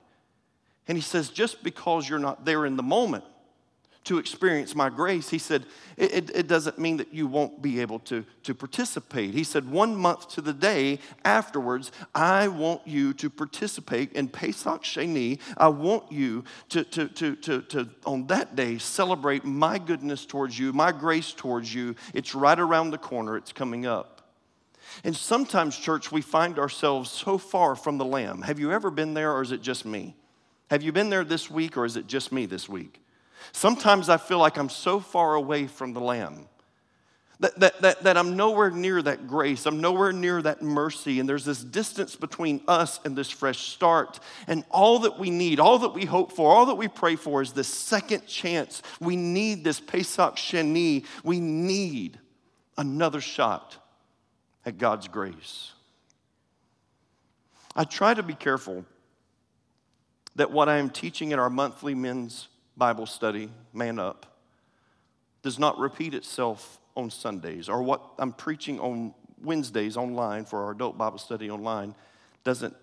And 0.88 0.98
he 0.98 1.02
says, 1.02 1.30
just 1.30 1.64
because 1.64 2.08
you're 2.08 2.20
not 2.20 2.46
there 2.46 2.66
in 2.66 2.78
the 2.78 2.84
moment 2.84 3.24
to 4.08 4.20
experience 4.20 4.74
my 4.74 4.90
grace, 4.90 5.30
he 5.30 5.38
said, 5.38 5.66
it, 5.98 6.14
it, 6.14 6.30
it, 6.34 6.48
doesn't 6.48 6.80
mean 6.80 6.96
that 6.98 7.14
you 7.14 7.28
won't 7.28 7.62
be 7.62 7.82
able 7.82 8.00
to, 8.00 8.24
to 8.44 8.56
participate. 8.56 9.34
He 9.34 9.44
said, 9.44 9.70
one 9.70 9.98
month 9.98 10.30
to 10.30 10.42
the 10.42 10.54
day 10.54 11.00
afterwards, 11.26 11.92
I 12.16 12.48
want 12.48 12.88
you 12.88 13.14
to 13.16 13.30
participate 13.30 14.14
in 14.14 14.30
Pesach 14.30 14.84
Sheni. 14.84 15.40
I 15.58 15.68
want 15.68 16.10
you 16.10 16.46
to, 16.70 16.86
to, 16.86 17.10
to, 17.10 17.36
to, 17.36 17.62
to, 17.64 17.90
on 18.06 18.28
that 18.28 18.56
day, 18.56 18.78
celebrate 18.78 19.44
my 19.44 19.78
goodness 19.78 20.26
towards 20.26 20.58
you, 20.58 20.72
my 20.72 20.94
grace 20.94 21.34
towards 21.34 21.74
you. 21.74 21.96
It's 22.14 22.34
right 22.34 22.60
around 22.60 22.92
the 22.92 22.98
corner, 22.98 23.36
it's 23.36 23.52
coming 23.52 23.86
up. 23.86 24.22
And 25.04 25.16
sometimes, 25.16 25.78
church, 25.78 26.14
we 26.14 26.22
find 26.22 26.58
ourselves 26.58 27.12
so 27.12 27.38
far 27.38 27.76
from 27.76 27.98
the 27.98 28.06
Lamb. 28.06 28.44
Have 28.44 28.58
you 28.58 28.72
ever 28.72 28.90
been 28.90 29.14
there, 29.14 29.34
or 29.34 29.42
is 29.42 29.52
it 29.52 29.62
just 29.62 29.86
me? 29.86 30.16
Have 30.70 30.82
you 30.82 30.94
been 30.94 31.10
there 31.10 31.26
this 31.26 31.52
week, 31.52 31.76
or 31.76 31.84
is 31.84 31.98
it 31.98 32.08
just 32.08 32.32
me 32.32 32.46
this 32.46 32.70
week? 32.70 33.02
Sometimes 33.52 34.10
I 34.10 34.18
feel 34.18 34.40
like 34.40 34.58
I'm 34.58 34.70
so 34.70 35.00
far 35.00 35.36
away 35.36 35.68
from 35.68 35.94
the 35.94 36.02
Lamb. 36.02 36.48
That, 37.40 37.60
that, 37.60 37.82
that, 37.82 38.04
that 38.04 38.18
I'm 38.18 38.36
nowhere 38.36 38.72
near 38.72 39.00
that 39.00 39.28
grace. 39.28 39.68
I'm 39.68 39.80
nowhere 39.80 40.12
near 40.12 40.42
that 40.42 40.64
mercy. 40.64 41.20
And 41.20 41.30
there's 41.30 41.46
this 41.46 41.64
distance 41.64 42.16
between 42.16 42.62
us 42.68 43.00
and 43.06 43.16
this 43.16 43.30
fresh 43.30 43.60
start. 43.60 44.20
And 44.48 44.64
all 44.72 45.00
that 45.00 45.20
we 45.20 45.30
need, 45.30 45.60
all 45.60 45.78
that 45.80 45.94
we 45.94 46.06
hope 46.06 46.32
for, 46.32 46.52
all 46.52 46.66
that 46.66 46.76
we 46.76 46.88
pray 46.88 47.16
for 47.16 47.44
is 47.44 47.54
this 47.54 47.68
second 47.68 48.26
chance. 48.26 48.82
We 49.00 49.16
need 49.16 49.64
this 49.64 49.80
Pesach 49.80 50.36
Sheni. 50.36 51.06
We 51.24 51.40
need 51.40 52.20
another 52.76 53.22
shot 53.22 53.78
at 54.66 54.80
God's 54.80 55.08
grace. 55.08 55.74
I 57.76 57.84
try 57.84 58.16
to 58.16 58.24
be 58.24 58.34
careful 58.34 58.84
that 60.36 60.50
what 60.50 60.70
I 60.70 60.78
am 60.78 60.90
teaching 60.90 61.32
in 61.32 61.38
our 61.38 61.52
monthly 61.52 61.94
men's 61.94 62.48
Bible 62.78 63.06
study, 63.06 63.50
Man 63.74 64.00
Up, 64.00 64.26
does 65.42 65.58
not 65.58 65.78
repeat 65.80 66.14
itself 66.14 66.80
on 66.96 67.10
Sundays, 67.10 67.70
or 67.70 67.82
what 67.82 68.02
I'm 68.18 68.34
preaching 68.34 68.80
on 68.80 69.14
Wednesdays 69.42 69.98
online 69.98 70.46
for 70.46 70.64
our 70.64 70.72
adult 70.72 70.98
Bible 70.98 71.18
study 71.18 71.50
online 71.50 71.96
doesn't 72.44 72.76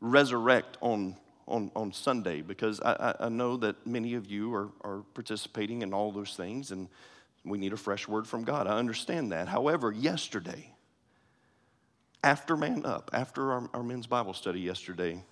resurrect 0.00 0.76
on, 0.80 1.16
on, 1.46 1.70
on 1.74 1.92
Sunday 1.92 2.42
because 2.42 2.80
I, 2.80 3.14
I 3.20 3.28
know 3.28 3.56
that 3.58 3.86
many 3.86 4.14
of 4.14 4.26
you 4.26 4.54
are, 4.54 4.68
are 4.82 5.02
participating 5.14 5.82
in 5.82 5.94
all 5.94 6.12
those 6.12 6.34
things 6.34 6.70
and 6.70 6.88
we 7.44 7.58
need 7.58 7.72
a 7.72 7.76
fresh 7.76 8.06
word 8.06 8.26
from 8.26 8.44
God. 8.44 8.66
I 8.66 8.78
understand 8.78 9.32
that. 9.32 9.48
However, 9.48 9.90
yesterday, 9.90 10.72
after 12.22 12.56
Man 12.56 12.84
Up, 12.84 13.10
after 13.12 13.52
our, 13.52 13.70
our 13.72 13.82
men's 13.82 14.06
Bible 14.06 14.34
study 14.34 14.60
yesterday, 14.60 15.22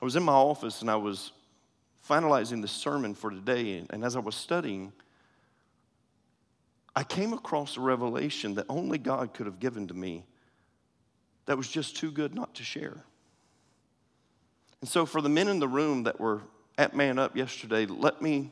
I 0.00 0.04
was 0.04 0.16
in 0.16 0.22
my 0.22 0.32
office 0.32 0.82
and 0.82 0.90
I 0.90 0.96
was 0.96 1.32
finalizing 2.08 2.62
the 2.62 2.68
sermon 2.68 3.14
for 3.14 3.30
today, 3.30 3.84
and 3.90 4.04
as 4.04 4.16
I 4.16 4.20
was 4.20 4.34
studying, 4.34 4.92
I 6.94 7.04
came 7.04 7.32
across 7.32 7.76
a 7.76 7.80
revelation 7.80 8.54
that 8.54 8.66
only 8.68 8.98
God 8.98 9.32
could 9.32 9.46
have 9.46 9.60
given 9.60 9.88
to 9.88 9.94
me 9.94 10.24
that 11.46 11.56
was 11.56 11.68
just 11.68 11.96
too 11.96 12.10
good 12.10 12.34
not 12.34 12.54
to 12.56 12.64
share. 12.64 13.04
And 14.80 14.88
so, 14.88 15.04
for 15.06 15.20
the 15.20 15.28
men 15.28 15.48
in 15.48 15.58
the 15.58 15.68
room 15.68 16.04
that 16.04 16.18
were 16.18 16.42
at 16.78 16.94
Man 16.94 17.18
Up 17.18 17.36
yesterday, 17.36 17.86
let 17.86 18.22
me 18.22 18.50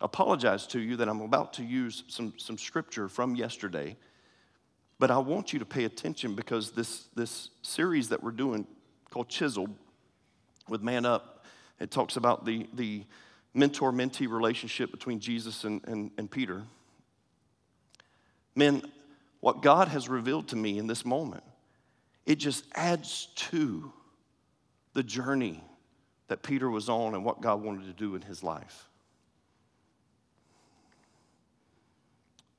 apologize 0.00 0.66
to 0.68 0.80
you 0.80 0.96
that 0.96 1.08
I'm 1.08 1.20
about 1.20 1.52
to 1.54 1.64
use 1.64 2.04
some, 2.08 2.32
some 2.36 2.58
scripture 2.58 3.08
from 3.08 3.36
yesterday. 3.36 3.96
But 4.98 5.10
I 5.10 5.18
want 5.18 5.52
you 5.52 5.58
to 5.58 5.64
pay 5.64 5.84
attention 5.84 6.34
because 6.34 6.72
this, 6.72 7.08
this 7.14 7.50
series 7.62 8.08
that 8.08 8.22
we're 8.22 8.30
doing 8.30 8.66
called 9.10 9.28
Chiseled 9.28 9.74
with 10.68 10.82
Man 10.82 11.04
Up 11.04 11.41
it 11.82 11.90
talks 11.90 12.16
about 12.16 12.44
the, 12.44 12.68
the 12.74 13.04
mentor 13.54 13.92
mentee 13.92 14.30
relationship 14.30 14.92
between 14.92 15.18
Jesus 15.18 15.64
and, 15.64 15.80
and, 15.88 16.12
and 16.16 16.30
Peter. 16.30 16.62
Men, 18.54 18.82
what 19.40 19.62
God 19.62 19.88
has 19.88 20.08
revealed 20.08 20.48
to 20.48 20.56
me 20.56 20.78
in 20.78 20.86
this 20.86 21.04
moment, 21.04 21.42
it 22.24 22.36
just 22.36 22.64
adds 22.74 23.28
to 23.34 23.92
the 24.94 25.02
journey 25.02 25.62
that 26.28 26.44
Peter 26.44 26.70
was 26.70 26.88
on 26.88 27.14
and 27.14 27.24
what 27.24 27.40
God 27.40 27.60
wanted 27.60 27.86
to 27.86 27.92
do 27.92 28.14
in 28.14 28.22
his 28.22 28.44
life. 28.44 28.88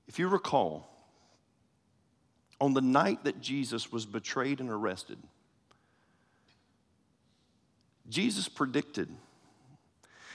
If 0.08 0.20
you 0.20 0.28
recall, 0.28 0.90
on 2.60 2.74
the 2.74 2.82
night 2.82 3.24
that 3.24 3.40
Jesus 3.40 3.90
was 3.90 4.06
betrayed 4.06 4.60
and 4.60 4.70
arrested, 4.70 5.18
Jesus 8.10 8.48
predicted. 8.48 9.10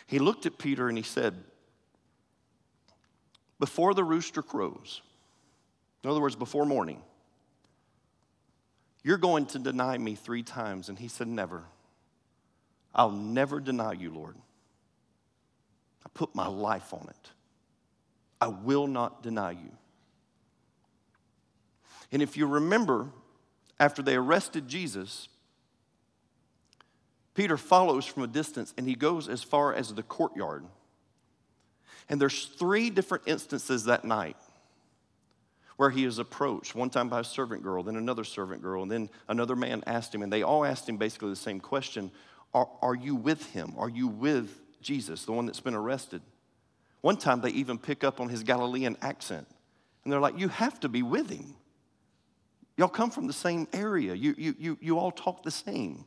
He 0.07 0.19
looked 0.19 0.47
at 0.47 0.59
Peter 0.59 0.89
and 0.89 0.97
he 0.97 1.05
said, 1.05 1.35
Before 3.59 3.95
the 3.95 4.05
rooster 4.05 4.43
crows, 4.43 5.03
in 6.03 6.11
other 6.11 6.21
words, 6.21 6.37
before 6.37 6.65
morning, 6.65 7.03
you're 9.03 9.19
going 9.19 9.47
to 9.47 9.59
deny 9.59 9.99
me 9.99 10.15
three 10.15 10.43
times. 10.43 10.89
And 10.89 10.99
he 10.99 11.09
said, 11.09 11.29
Never. 11.29 11.65
I'll 12.95 13.11
never 13.11 13.61
deny 13.61 13.93
you, 13.93 14.11
Lord. 14.11 14.37
I 16.05 16.09
put 16.15 16.35
my 16.35 16.49
life 16.49 16.93
on 16.95 17.07
it. 17.09 17.31
I 18.41 18.49
will 18.49 18.87
not 18.87 19.23
deny 19.23 19.53
you. 19.53 19.73
And 22.11 22.23
if 22.23 22.37
you 22.37 22.47
remember, 22.47 23.09
after 23.79 24.03
they 24.03 24.17
arrested 24.17 24.69
Jesus, 24.69 25.29
Peter 27.39 27.57
follows 27.57 28.05
from 28.05 28.25
a 28.25 28.27
distance 28.27 28.75
and 28.77 28.89
he 28.89 28.97
goes 28.97 29.29
as 29.29 29.45
far 29.45 29.73
as 29.73 29.95
the 29.95 30.03
courtyard. 30.03 30.65
And 32.09 32.21
there's 32.21 32.47
three 32.47 32.91
different 32.91 33.29
instances 33.29 33.85
that 33.85 34.05
night 34.05 34.37
where 35.77 35.91
he 35.91 36.05
is 36.05 36.19
approached, 36.19 36.75
one 36.75 36.91
time 36.91 37.09
by 37.09 37.21
a 37.21 37.25
servant 37.25 37.63
girl, 37.63 37.85
then 37.85 37.95
another 37.95 38.25
servant 38.25 38.61
girl, 38.61 38.83
and 38.83 38.91
then 38.91 39.09
another 39.29 39.55
man 39.55 39.85
asked 39.87 40.13
him, 40.13 40.23
and 40.23 40.33
they 40.33 40.43
all 40.43 40.65
asked 40.65 40.89
him 40.89 40.97
basically 40.97 41.31
the 41.31 41.37
same 41.37 41.61
question 41.61 42.11
Are, 42.53 42.69
are 42.83 42.97
you 42.97 43.15
with 43.15 43.49
him? 43.53 43.73
Are 43.79 43.89
you 43.89 44.09
with 44.09 44.51
Jesus, 44.83 45.25
the 45.25 45.31
one 45.31 45.47
that's 45.47 45.61
been 45.61 45.77
arrested? 45.77 46.23
One 47.03 47.19
time 47.19 47.41
they 47.41 47.51
even 47.51 47.79
pick 47.79 48.03
up 48.03 48.19
on 48.19 48.29
his 48.31 48.43
Galilean 48.43 48.97
accent, 49.01 49.47
and 50.03 50.13
they're 50.13 50.19
like, 50.19 50.37
You 50.41 50.49
have 50.49 50.81
to 50.81 50.89
be 50.89 51.05
with 51.05 51.31
him. 51.31 51.55
Y'all 52.77 52.89
come 52.89 53.13
from 53.13 53.29
the 53.29 53.33
same 53.33 53.69
area, 53.73 54.15
you, 54.15 54.35
you, 54.37 54.57
you, 54.59 54.79
you 54.81 54.99
all 54.99 55.13
talk 55.13 55.45
the 55.45 55.53
same. 55.53 56.05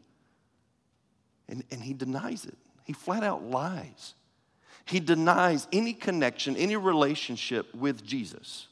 And, 1.52 1.64
and 1.70 1.84
he 1.84 1.94
denies 1.94 2.46
it, 2.46 2.58
he 2.84 2.94
flat 2.94 3.24
out 3.24 3.44
lies. 3.44 4.16
He 4.86 5.00
denies 5.00 5.68
any 5.72 5.94
connection, 5.94 6.58
any 6.58 6.76
relationship 6.76 7.74
with 7.76 8.04
Jesus. 8.04 8.68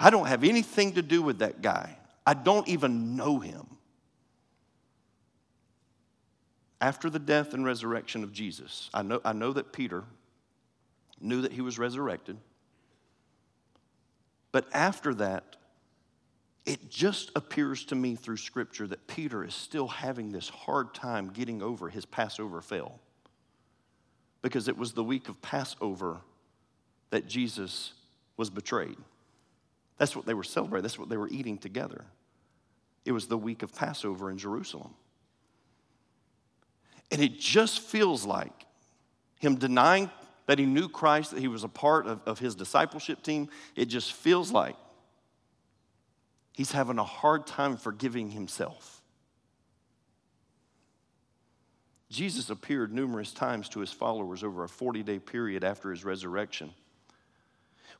I 0.00 0.10
don't 0.10 0.26
have 0.26 0.42
anything 0.42 0.94
to 0.94 1.02
do 1.02 1.22
with 1.22 1.38
that 1.38 1.62
guy. 1.62 1.96
I 2.26 2.34
don't 2.34 2.66
even 2.66 3.14
know 3.16 3.38
him. 3.38 3.64
After 6.80 7.08
the 7.08 7.20
death 7.20 7.54
and 7.54 7.64
resurrection 7.64 8.24
of 8.24 8.32
Jesus, 8.32 8.90
I 8.92 9.02
know, 9.02 9.20
I 9.24 9.32
know 9.32 9.52
that 9.52 9.72
Peter 9.72 10.02
knew 11.20 11.42
that 11.42 11.52
he 11.52 11.60
was 11.60 11.78
resurrected. 11.78 12.36
But 14.50 14.66
after 14.72 15.14
that, 15.14 15.56
it 16.66 16.90
just 16.90 17.30
appears 17.36 17.84
to 17.86 17.94
me 17.94 18.16
through 18.16 18.38
Scripture 18.38 18.88
that 18.88 19.06
Peter 19.06 19.44
is 19.44 19.54
still 19.54 19.86
having 19.86 20.32
this 20.32 20.48
hard 20.48 20.92
time 20.92 21.30
getting 21.30 21.62
over 21.62 21.88
his 21.88 22.04
Passover 22.04 22.60
fail. 22.60 22.98
Because 24.42 24.66
it 24.66 24.76
was 24.76 24.92
the 24.92 25.04
week 25.04 25.28
of 25.28 25.40
Passover 25.40 26.18
that 27.10 27.28
Jesus 27.28 27.92
was 28.36 28.50
betrayed. 28.50 28.96
That's 29.96 30.16
what 30.16 30.26
they 30.26 30.34
were 30.34 30.44
celebrating, 30.44 30.82
that's 30.82 30.98
what 30.98 31.08
they 31.08 31.16
were 31.16 31.28
eating 31.28 31.56
together. 31.56 32.04
It 33.04 33.12
was 33.12 33.28
the 33.28 33.38
week 33.38 33.62
of 33.62 33.72
Passover 33.72 34.28
in 34.28 34.36
Jerusalem. 34.36 34.92
And 37.12 37.22
it 37.22 37.38
just 37.38 37.78
feels 37.78 38.26
like 38.26 38.66
him 39.38 39.54
denying 39.54 40.10
that 40.46 40.58
he 40.58 40.66
knew 40.66 40.88
Christ, 40.88 41.30
that 41.30 41.40
he 41.40 41.46
was 41.46 41.62
a 41.62 41.68
part 41.68 42.08
of, 42.08 42.20
of 42.26 42.40
his 42.40 42.56
discipleship 42.56 43.22
team. 43.22 43.48
It 43.76 43.84
just 43.84 44.12
feels 44.12 44.50
like 44.50 44.74
he's 46.56 46.72
having 46.72 46.98
a 46.98 47.04
hard 47.04 47.46
time 47.46 47.76
forgiving 47.76 48.30
himself. 48.30 49.02
Jesus 52.08 52.48
appeared 52.48 52.94
numerous 52.94 53.30
times 53.32 53.68
to 53.68 53.80
his 53.80 53.92
followers 53.92 54.42
over 54.42 54.64
a 54.64 54.68
40 54.68 55.02
day 55.02 55.18
period 55.18 55.62
after 55.62 55.90
his 55.90 56.02
resurrection. 56.02 56.72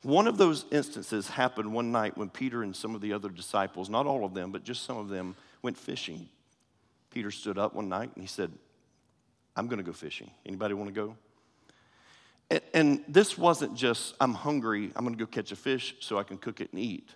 One 0.01 0.27
of 0.27 0.37
those 0.37 0.65
instances 0.71 1.27
happened 1.27 1.71
one 1.71 1.91
night 1.91 2.17
when 2.17 2.29
Peter 2.29 2.63
and 2.63 2.75
some 2.75 2.95
of 2.95 3.01
the 3.01 3.13
other 3.13 3.29
disciples, 3.29 3.89
not 3.89 4.07
all 4.07 4.25
of 4.25 4.33
them, 4.33 4.51
but 4.51 4.63
just 4.63 4.83
some 4.83 4.97
of 4.97 5.09
them, 5.09 5.35
went 5.61 5.77
fishing. 5.77 6.27
Peter 7.11 7.29
stood 7.29 7.59
up 7.59 7.75
one 7.75 7.89
night 7.89 8.09
and 8.15 8.23
he 8.23 8.27
said, 8.27 8.51
I'm 9.55 9.67
going 9.67 9.77
to 9.77 9.83
go 9.83 9.93
fishing. 9.93 10.31
Anybody 10.45 10.73
want 10.73 10.89
to 10.89 10.93
go? 10.93 11.15
And, 12.49 12.61
and 12.73 13.03
this 13.07 13.37
wasn't 13.37 13.75
just, 13.75 14.15
I'm 14.19 14.33
hungry, 14.33 14.91
I'm 14.95 15.03
going 15.03 15.15
to 15.15 15.23
go 15.23 15.29
catch 15.29 15.51
a 15.51 15.55
fish 15.55 15.95
so 15.99 16.17
I 16.17 16.23
can 16.23 16.37
cook 16.37 16.59
it 16.59 16.71
and 16.71 16.81
eat. 16.81 17.09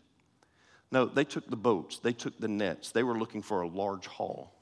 No, 0.91 1.05
they 1.05 1.23
took 1.23 1.49
the 1.49 1.55
boats, 1.55 1.99
they 1.99 2.13
took 2.13 2.39
the 2.39 2.47
nets, 2.47 2.91
they 2.91 3.03
were 3.03 3.17
looking 3.17 3.41
for 3.41 3.61
a 3.61 3.67
large 3.67 4.07
haul. 4.07 4.53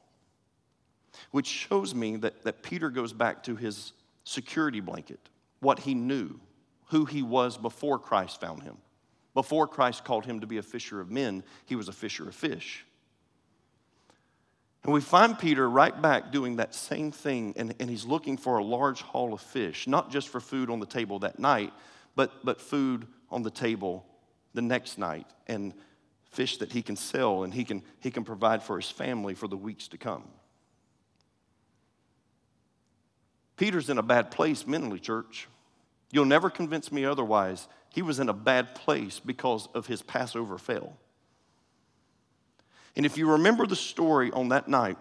Which 1.32 1.48
shows 1.48 1.96
me 1.96 2.18
that, 2.18 2.44
that 2.44 2.62
Peter 2.62 2.89
goes 2.89 3.13
back 3.13 3.44
to 3.44 3.56
his 3.56 3.94
security 4.24 4.80
blanket, 4.80 5.20
what 5.60 5.80
he 5.80 5.96
knew 5.96 6.39
who 6.89 7.06
he 7.06 7.24
was 7.24 7.58
before 7.58 8.00
Christ 8.00 8.39
found 8.39 8.63
him. 8.63 8.78
Before 9.34 9.68
Christ 9.68 10.04
called 10.04 10.26
him 10.26 10.39
to 10.39 10.48
be 10.48 10.58
a 10.58 10.63
fisher 10.63 11.00
of 11.00 11.10
men, 11.12 11.44
he 11.65 11.76
was 11.76 11.88
a 11.88 11.94
fisher 11.94 12.28
of 12.28 12.36
fish. 12.36 12.86
And 14.84 14.94
we 14.94 15.02
find 15.02 15.38
Peter 15.38 15.70
right 15.70 16.00
back 16.02 16.32
doing 16.32 16.56
that 16.56 16.74
same 16.74 17.12
thing, 17.12 17.54
and, 17.58 17.76
and 17.80 17.89
he's 17.89 18.06
looking 18.06 18.38
for 18.38 18.58
a 18.58 18.63
large 18.63 19.02
haul 19.02 19.34
of 19.34 19.42
fish, 19.42 19.88
not 19.88 20.10
just 20.10 20.30
for 20.30 20.39
food 20.39 20.70
on 20.70 20.80
the 20.80 20.86
table 20.86 21.20
that 21.20 21.38
night, 21.38 21.74
but, 22.15 22.44
but 22.44 22.62
food 22.62 23.06
on 23.30 23.44
the 23.44 23.52
table 23.52 24.06
the 24.54 24.62
next 24.62 24.98
night, 24.98 25.28
and 25.48 25.74
fish 26.30 26.58
that 26.58 26.72
he 26.72 26.82
can 26.82 26.96
sell 26.96 27.44
and 27.44 27.54
he 27.54 27.63
can, 27.63 27.84
he 28.00 28.12
can 28.12 28.24
provide 28.24 28.63
for 28.63 28.78
his 28.78 28.89
family 28.89 29.34
for 29.34 29.48
the 29.48 29.58
weeks 29.58 29.88
to 29.89 29.98
come. 29.98 30.24
Peter's 33.58 33.89
in 33.89 33.98
a 33.98 34.04
bad 34.04 34.32
place 34.32 34.65
mentally, 34.65 35.00
church. 35.00 35.48
You'll 36.12 36.26
never 36.26 36.50
convince 36.50 36.92
me 36.92 37.04
otherwise. 37.04 37.68
He 37.89 38.02
was 38.02 38.20
in 38.20 38.30
a 38.30 38.34
bad 38.34 38.74
place 38.74 39.20
because 39.20 39.68
of 39.74 39.88
his 39.88 40.02
Passover 40.02 40.58
fail. 40.58 40.96
And 42.96 43.06
if 43.06 43.18
you 43.18 43.32
remember 43.32 43.68
the 43.68 43.76
story 43.76 44.32
on 44.32 44.50
that 44.50 44.68
night, 44.68 44.98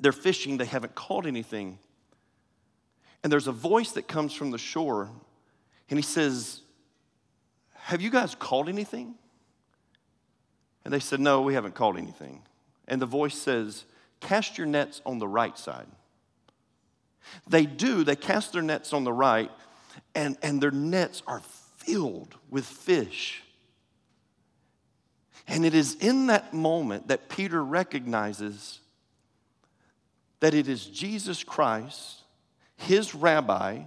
they're 0.00 0.12
fishing, 0.12 0.58
they 0.58 0.64
haven't 0.64 0.94
caught 0.94 1.26
anything. 1.26 1.78
And 3.22 3.32
there's 3.32 3.46
a 3.46 3.52
voice 3.52 3.92
that 3.92 4.06
comes 4.06 4.32
from 4.32 4.50
the 4.50 4.58
shore, 4.58 5.10
and 5.90 5.98
he 5.98 6.02
says, 6.02 6.60
Have 7.74 8.00
you 8.00 8.10
guys 8.10 8.34
caught 8.34 8.68
anything? 8.68 9.14
And 10.86 10.92
they 10.92 11.00
said, 11.00 11.18
No, 11.18 11.42
we 11.42 11.54
haven't 11.54 11.74
caught 11.74 11.98
anything. 11.98 12.42
And 12.86 13.02
the 13.02 13.06
voice 13.06 13.34
says, 13.34 13.86
Cast 14.20 14.56
your 14.56 14.68
nets 14.68 15.02
on 15.04 15.18
the 15.18 15.26
right 15.26 15.58
side. 15.58 15.88
They 17.48 17.66
do, 17.66 18.04
they 18.04 18.14
cast 18.14 18.52
their 18.52 18.62
nets 18.62 18.92
on 18.92 19.02
the 19.02 19.12
right, 19.12 19.50
and, 20.14 20.38
and 20.44 20.62
their 20.62 20.70
nets 20.70 21.24
are 21.26 21.42
filled 21.78 22.36
with 22.50 22.64
fish. 22.64 23.42
And 25.48 25.66
it 25.66 25.74
is 25.74 25.96
in 25.96 26.28
that 26.28 26.54
moment 26.54 27.08
that 27.08 27.28
Peter 27.28 27.64
recognizes 27.64 28.78
that 30.38 30.54
it 30.54 30.68
is 30.68 30.86
Jesus 30.86 31.42
Christ, 31.42 32.22
his 32.76 33.12
rabbi, 33.12 33.80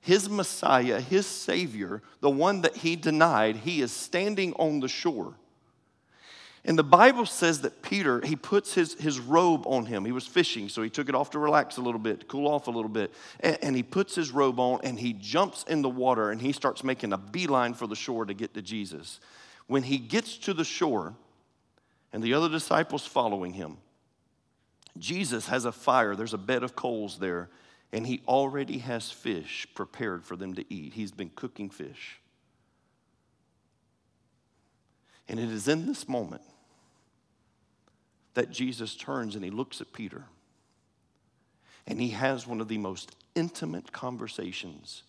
his 0.00 0.30
Messiah, 0.30 0.98
his 0.98 1.26
Savior, 1.26 2.00
the 2.20 2.30
one 2.30 2.62
that 2.62 2.78
he 2.78 2.96
denied, 2.96 3.56
he 3.56 3.82
is 3.82 3.92
standing 3.92 4.54
on 4.54 4.80
the 4.80 4.88
shore. 4.88 5.34
And 6.64 6.78
the 6.78 6.84
Bible 6.84 7.26
says 7.26 7.62
that 7.62 7.82
Peter, 7.82 8.20
he 8.24 8.36
puts 8.36 8.74
his, 8.74 8.94
his 8.94 9.18
robe 9.18 9.66
on 9.66 9.86
him. 9.86 10.04
He 10.04 10.12
was 10.12 10.26
fishing, 10.28 10.68
so 10.68 10.80
he 10.80 10.90
took 10.90 11.08
it 11.08 11.14
off 11.14 11.30
to 11.30 11.40
relax 11.40 11.76
a 11.76 11.80
little 11.80 11.98
bit, 11.98 12.20
to 12.20 12.26
cool 12.26 12.46
off 12.46 12.68
a 12.68 12.70
little 12.70 12.88
bit. 12.88 13.12
And, 13.40 13.58
and, 13.62 13.76
he 13.76 13.82
puts 13.82 14.14
his 14.14 14.30
robe 14.30 14.60
on 14.60 14.80
and 14.84 14.98
he 14.98 15.12
jumps 15.12 15.64
in 15.64 15.82
the 15.82 15.88
water 15.88 16.30
and 16.30 16.40
he 16.40 16.52
starts 16.52 16.84
making 16.84 17.12
a 17.12 17.18
beeline 17.18 17.74
for 17.74 17.88
the 17.88 17.96
shore 17.96 18.24
to 18.26 18.34
get 18.34 18.54
to 18.54 18.62
Jesus. 18.62 19.18
When 19.66 19.82
he 19.82 19.98
gets 19.98 20.36
to 20.38 20.54
the 20.54 20.64
shore 20.64 21.14
and 22.12 22.22
the 22.22 22.34
other 22.34 22.48
disciples 22.48 23.04
following 23.04 23.54
him, 23.54 23.78
Jesus 24.98 25.48
has 25.48 25.64
a 25.64 25.72
fire. 25.72 26.14
There's 26.14 26.34
a 26.34 26.38
bed 26.38 26.62
of 26.62 26.76
coals 26.76 27.18
there, 27.18 27.48
and 27.92 28.06
he 28.06 28.22
already 28.28 28.78
has 28.78 29.10
fish 29.10 29.66
prepared 29.74 30.24
for 30.24 30.36
them 30.36 30.54
to 30.54 30.72
eat. 30.72 30.94
He's 30.94 31.10
been 31.10 31.30
cooking 31.34 31.70
fish. 31.70 32.20
And 35.28 35.38
it 35.38 35.50
is 35.50 35.68
in 35.68 35.86
this 35.86 36.08
moment 36.08 36.42
that 38.34 38.50
Jesus 38.50 38.96
turns 38.96 39.34
and 39.34 39.44
he 39.44 39.50
looks 39.50 39.80
at 39.80 39.92
Peter 39.92 40.24
and 41.86 42.00
he 42.00 42.10
has 42.10 42.46
one 42.46 42.60
of 42.60 42.68
the 42.68 42.78
most 42.78 43.14
intimate 43.34 43.92
conversations. 43.92 45.02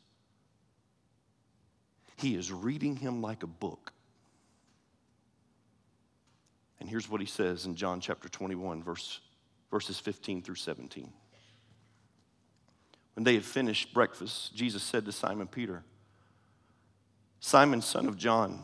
He 2.18 2.36
is 2.36 2.52
reading 2.52 2.96
him 2.96 3.22
like 3.22 3.44
a 3.44 3.48
book. 3.48 3.92
And 6.80 6.90
here's 6.90 7.10
what 7.10 7.22
he 7.22 7.28
says 7.28 7.66
in 7.66 7.76
John 7.76 8.02
chapter 8.02 8.28
21, 8.28 8.84
verse, 8.84 9.20
verses 9.72 10.00
15 10.00 10.42
through 10.42 10.56
17. 10.56 11.12
When 13.16 13.24
they 13.24 13.36
had 13.36 13.46
finished 13.46 13.94
breakfast, 13.94 14.56
Jesus 14.56 14.84
said 14.84 15.06
to 15.06 15.12
Simon 15.12 15.48
Peter, 15.48 15.84
Simon, 17.40 17.82
son 17.82 18.08
of 18.08 18.18
John, 18.18 18.64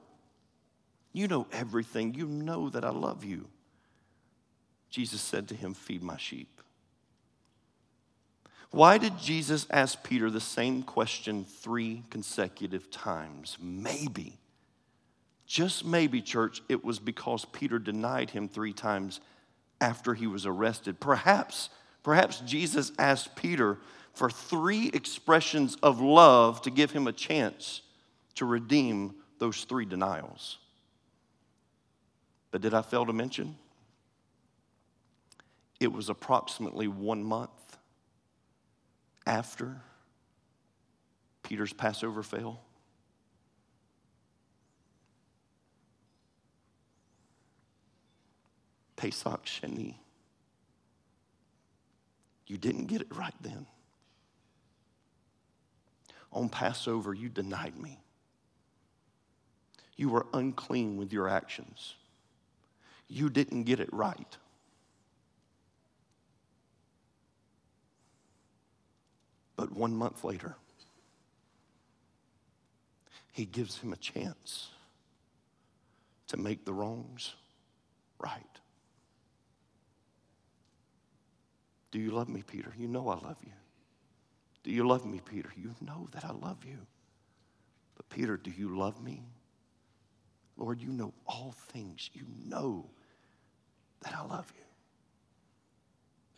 you 1.13 1.27
know 1.27 1.47
everything. 1.51 2.13
You 2.13 2.25
know 2.25 2.69
that 2.69 2.85
I 2.85 2.89
love 2.89 3.23
you. 3.23 3.47
Jesus 4.89 5.21
said 5.21 5.47
to 5.49 5.55
him, 5.55 5.73
Feed 5.73 6.03
my 6.03 6.17
sheep. 6.17 6.61
Why 8.71 8.97
did 8.97 9.19
Jesus 9.19 9.67
ask 9.69 10.01
Peter 10.01 10.29
the 10.29 10.39
same 10.39 10.83
question 10.83 11.43
three 11.43 12.03
consecutive 12.09 12.89
times? 12.89 13.57
Maybe, 13.59 14.39
just 15.45 15.83
maybe, 15.83 16.21
church, 16.21 16.61
it 16.69 16.83
was 16.83 16.97
because 16.97 17.43
Peter 17.43 17.79
denied 17.79 18.29
him 18.29 18.47
three 18.47 18.71
times 18.71 19.19
after 19.81 20.13
he 20.13 20.25
was 20.25 20.45
arrested. 20.45 21.01
Perhaps, 21.01 21.69
perhaps 22.01 22.39
Jesus 22.41 22.93
asked 22.97 23.35
Peter 23.35 23.77
for 24.13 24.29
three 24.29 24.87
expressions 24.93 25.75
of 25.83 25.99
love 25.99 26.61
to 26.61 26.69
give 26.69 26.91
him 26.91 27.07
a 27.07 27.13
chance 27.13 27.81
to 28.35 28.45
redeem 28.45 29.15
those 29.39 29.65
three 29.65 29.85
denials. 29.85 30.59
But 32.51 32.61
did 32.61 32.73
I 32.73 32.81
fail 32.81 33.05
to 33.05 33.13
mention? 33.13 33.55
It 35.79 35.91
was 35.91 36.09
approximately 36.09 36.87
one 36.87 37.23
month 37.23 37.49
after 39.25 39.81
Peter's 41.43 41.73
Passover 41.73 42.21
fail. 42.21 42.61
Pesach 48.95 49.45
Sheni. 49.45 49.95
You 52.45 52.57
didn't 52.57 52.85
get 52.85 53.01
it 53.01 53.15
right 53.15 53.33
then. 53.41 53.65
On 56.31 56.49
Passover, 56.49 57.13
you 57.13 57.27
denied 57.27 57.77
me. 57.77 57.99
You 59.95 60.09
were 60.09 60.27
unclean 60.33 60.97
with 60.97 61.11
your 61.11 61.27
actions. 61.27 61.95
You 63.13 63.29
didn't 63.29 63.63
get 63.63 63.81
it 63.81 63.89
right. 63.91 64.37
But 69.57 69.73
one 69.73 69.93
month 69.93 70.23
later, 70.23 70.55
he 73.33 73.43
gives 73.43 73.77
him 73.79 73.91
a 73.91 73.97
chance 73.97 74.69
to 76.27 76.37
make 76.37 76.63
the 76.63 76.71
wrongs 76.71 77.33
right. 78.17 78.45
Do 81.91 81.99
you 81.99 82.11
love 82.11 82.29
me, 82.29 82.43
Peter? 82.47 82.73
You 82.77 82.87
know 82.87 83.09
I 83.09 83.15
love 83.15 83.39
you. 83.43 83.51
Do 84.63 84.71
you 84.71 84.87
love 84.87 85.05
me, 85.05 85.19
Peter? 85.19 85.49
You 85.57 85.75
know 85.81 86.07
that 86.13 86.23
I 86.23 86.31
love 86.31 86.63
you. 86.65 86.77
But, 87.97 88.07
Peter, 88.07 88.37
do 88.37 88.51
you 88.51 88.77
love 88.77 89.03
me? 89.03 89.21
Lord, 90.55 90.81
you 90.81 90.93
know 90.93 91.13
all 91.25 91.53
things. 91.73 92.09
You 92.13 92.23
know 92.47 92.85
that 94.01 94.13
I 94.15 94.25
love 94.25 94.51
you. 94.55 94.63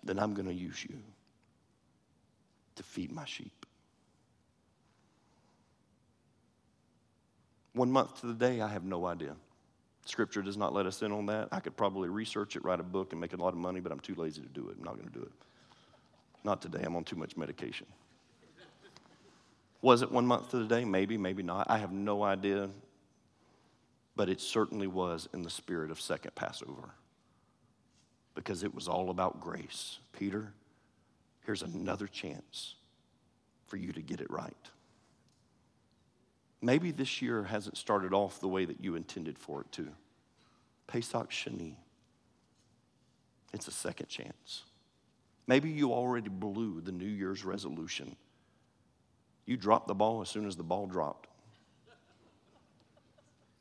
Then 0.03 0.19
I'm 0.19 0.33
going 0.33 0.47
to 0.47 0.53
use 0.53 0.83
you 0.83 0.95
to 2.75 2.83
feed 2.83 3.11
my 3.11 3.25
sheep. 3.25 3.65
One 7.73 7.91
month 7.91 8.19
to 8.21 8.27
the 8.27 8.33
day, 8.33 8.61
I 8.61 8.67
have 8.67 8.83
no 8.83 9.05
idea. 9.05 9.35
Scripture 10.05 10.41
does 10.41 10.57
not 10.57 10.73
let 10.73 10.85
us 10.85 11.01
in 11.01 11.11
on 11.11 11.25
that. 11.27 11.47
I 11.51 11.59
could 11.59 11.77
probably 11.77 12.09
research 12.09 12.55
it, 12.55 12.63
write 12.63 12.79
a 12.79 12.83
book, 12.83 13.13
and 13.13 13.21
make 13.21 13.33
a 13.33 13.37
lot 13.37 13.53
of 13.53 13.59
money, 13.59 13.79
but 13.79 13.91
I'm 13.91 13.99
too 13.99 14.15
lazy 14.15 14.41
to 14.41 14.47
do 14.49 14.69
it. 14.69 14.75
I'm 14.77 14.83
not 14.83 14.95
going 14.95 15.07
to 15.07 15.13
do 15.13 15.23
it. 15.23 15.31
Not 16.43 16.61
today. 16.61 16.81
I'm 16.83 16.95
on 16.95 17.05
too 17.05 17.15
much 17.15 17.37
medication. 17.37 17.87
Was 19.81 20.01
it 20.01 20.11
one 20.11 20.25
month 20.25 20.51
to 20.51 20.57
the 20.57 20.65
day? 20.65 20.85
Maybe, 20.85 21.17
maybe 21.17 21.41
not. 21.43 21.69
I 21.69 21.77
have 21.77 21.91
no 21.91 22.23
idea. 22.23 22.69
But 24.15 24.29
it 24.29 24.41
certainly 24.41 24.87
was 24.87 25.27
in 25.33 25.41
the 25.41 25.49
spirit 25.49 25.89
of 25.89 25.99
second 25.99 26.35
Passover 26.35 26.91
because 28.35 28.63
it 28.63 28.73
was 28.73 28.87
all 28.87 29.09
about 29.09 29.39
grace. 29.39 29.99
Peter, 30.17 30.53
here's 31.45 31.61
another 31.61 32.07
chance 32.07 32.75
for 33.67 33.77
you 33.77 33.91
to 33.93 34.01
get 34.01 34.21
it 34.21 34.29
right. 34.29 34.53
Maybe 36.61 36.91
this 36.91 37.21
year 37.21 37.43
hasn't 37.43 37.77
started 37.77 38.13
off 38.13 38.39
the 38.39 38.47
way 38.47 38.65
that 38.65 38.81
you 38.81 38.95
intended 38.95 39.37
for 39.37 39.61
it 39.61 39.71
to. 39.73 39.89
Pesach 40.87 41.29
Sheni. 41.29 41.75
It's 43.53 43.67
a 43.67 43.71
second 43.71 44.07
chance. 44.07 44.63
Maybe 45.45 45.69
you 45.69 45.91
already 45.91 46.29
blew 46.29 46.81
the 46.81 46.91
New 46.91 47.05
Year's 47.05 47.43
resolution. 47.43 48.15
You 49.45 49.57
dropped 49.57 49.87
the 49.87 49.93
ball 49.93 50.21
as 50.21 50.29
soon 50.29 50.47
as 50.47 50.55
the 50.55 50.63
ball 50.63 50.87
dropped. 50.87 51.27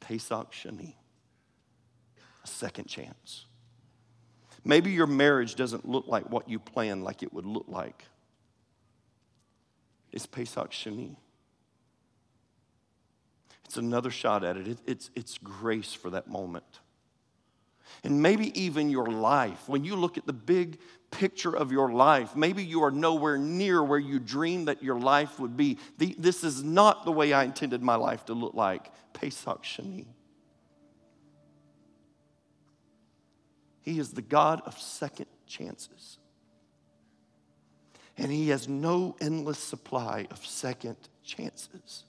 Pesach 0.00 0.52
Sheni. 0.52 0.94
A 2.44 2.46
second 2.46 2.86
chance. 2.86 3.46
Maybe 4.64 4.92
your 4.92 5.06
marriage 5.06 5.56
doesn't 5.56 5.88
look 5.88 6.06
like 6.06 6.30
what 6.30 6.48
you 6.48 6.58
planned 6.58 7.04
like 7.04 7.22
it 7.22 7.32
would 7.32 7.46
look 7.46 7.66
like. 7.68 8.04
It's 10.12 10.26
Pesach 10.26 10.70
Sheni. 10.70 11.16
It's 13.64 13.76
another 13.76 14.10
shot 14.10 14.44
at 14.44 14.56
it. 14.56 14.68
it. 14.68 14.78
it's, 14.86 15.10
it's 15.16 15.38
grace 15.38 15.94
for 15.94 16.10
that 16.10 16.28
moment. 16.28 16.80
And 18.04 18.22
maybe 18.22 18.58
even 18.60 18.90
your 18.90 19.06
life, 19.06 19.68
when 19.68 19.84
you 19.84 19.96
look 19.96 20.18
at 20.18 20.26
the 20.26 20.32
big 20.32 20.78
picture 21.10 21.54
of 21.54 21.72
your 21.72 21.92
life, 21.92 22.36
maybe 22.36 22.64
you 22.64 22.82
are 22.82 22.90
nowhere 22.90 23.38
near 23.38 23.82
where 23.82 23.98
you 23.98 24.18
dreamed 24.18 24.68
that 24.68 24.82
your 24.82 24.98
life 24.98 25.38
would 25.40 25.56
be. 25.56 25.78
The, 25.98 26.14
this 26.18 26.44
is 26.44 26.62
not 26.62 27.04
the 27.04 27.12
way 27.12 27.32
I 27.32 27.44
intended 27.44 27.82
my 27.82 27.96
life 27.96 28.26
to 28.26 28.34
look 28.34 28.54
like. 28.54 28.90
Pesach 29.12 29.62
Sheni. 29.62 30.06
He 33.82 33.98
is 33.98 34.12
the 34.12 34.22
God 34.22 34.62
of 34.64 34.78
second 34.78 35.26
chances. 35.46 36.18
And 38.16 38.30
He 38.30 38.48
has 38.50 38.68
no 38.68 39.16
endless 39.20 39.58
supply 39.58 40.26
of 40.30 40.44
second 40.46 40.96
chances. 41.24 42.04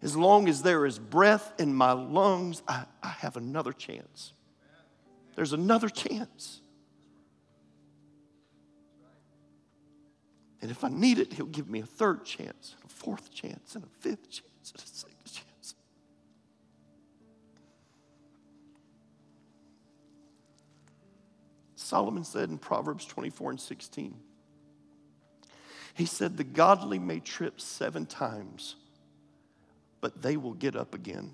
As 0.00 0.16
long 0.16 0.48
as 0.48 0.62
there 0.62 0.86
is 0.86 0.98
breath 0.98 1.52
in 1.58 1.74
my 1.74 1.92
lungs, 1.92 2.62
I, 2.68 2.84
I 3.02 3.08
have 3.08 3.36
another 3.36 3.72
chance. 3.72 4.32
There's 5.34 5.52
another 5.52 5.88
chance. 5.88 6.60
And 10.60 10.70
if 10.70 10.84
I 10.84 10.88
need 10.88 11.18
it, 11.18 11.32
He'll 11.32 11.46
give 11.46 11.68
me 11.68 11.80
a 11.80 11.86
third 11.86 12.24
chance, 12.24 12.76
a 12.84 12.88
fourth 12.88 13.32
chance, 13.32 13.74
and 13.74 13.84
a 13.84 13.88
fifth 14.00 14.30
chance, 14.30 14.72
and 14.72 14.82
a 14.82 14.86
sixth. 14.86 15.07
Solomon 21.88 22.22
said 22.22 22.50
in 22.50 22.58
Proverbs 22.58 23.06
24 23.06 23.52
and 23.52 23.60
16. 23.60 24.14
He 25.94 26.04
said, 26.04 26.36
The 26.36 26.44
godly 26.44 26.98
may 26.98 27.18
trip 27.18 27.62
seven 27.62 28.04
times, 28.04 28.76
but 30.02 30.20
they 30.20 30.36
will 30.36 30.52
get 30.52 30.76
up 30.76 30.94
again. 30.94 31.32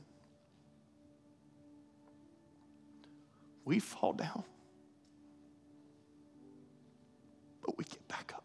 We 3.65 3.81
fall 3.81 4.13
down, 4.13 4.45
but 7.67 7.77
we 7.77 7.83
get 7.83 8.07
back 8.07 8.33
up. 8.37 8.45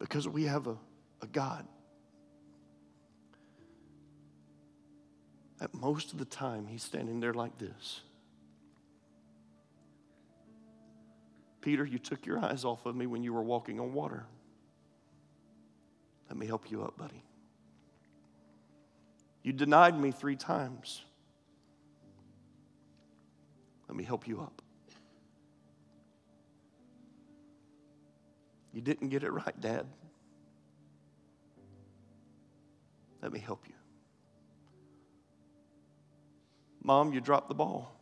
Because 0.00 0.26
we 0.26 0.42
have 0.46 0.66
a, 0.66 0.76
a 1.20 1.28
God 1.28 1.68
that 5.58 5.72
most 5.72 6.12
of 6.12 6.18
the 6.18 6.24
time 6.24 6.66
he's 6.66 6.82
standing 6.82 7.20
there 7.20 7.32
like 7.32 7.56
this. 7.58 8.00
Peter, 11.62 11.84
you 11.84 11.98
took 11.98 12.26
your 12.26 12.44
eyes 12.44 12.64
off 12.64 12.84
of 12.84 12.94
me 12.94 13.06
when 13.06 13.22
you 13.22 13.32
were 13.32 13.42
walking 13.42 13.80
on 13.80 13.94
water. 13.94 14.26
Let 16.28 16.36
me 16.36 16.46
help 16.46 16.70
you 16.70 16.82
up, 16.82 16.98
buddy. 16.98 17.22
You 19.42 19.52
denied 19.52 19.98
me 19.98 20.10
three 20.10 20.36
times. 20.36 21.02
Let 23.88 23.96
me 23.96 24.04
help 24.04 24.26
you 24.26 24.40
up. 24.40 24.60
You 28.72 28.80
didn't 28.80 29.08
get 29.08 29.22
it 29.22 29.30
right, 29.30 29.60
Dad. 29.60 29.86
Let 33.20 33.32
me 33.32 33.38
help 33.38 33.66
you. 33.68 33.74
Mom, 36.82 37.12
you 37.12 37.20
dropped 37.20 37.48
the 37.48 37.54
ball. 37.54 38.01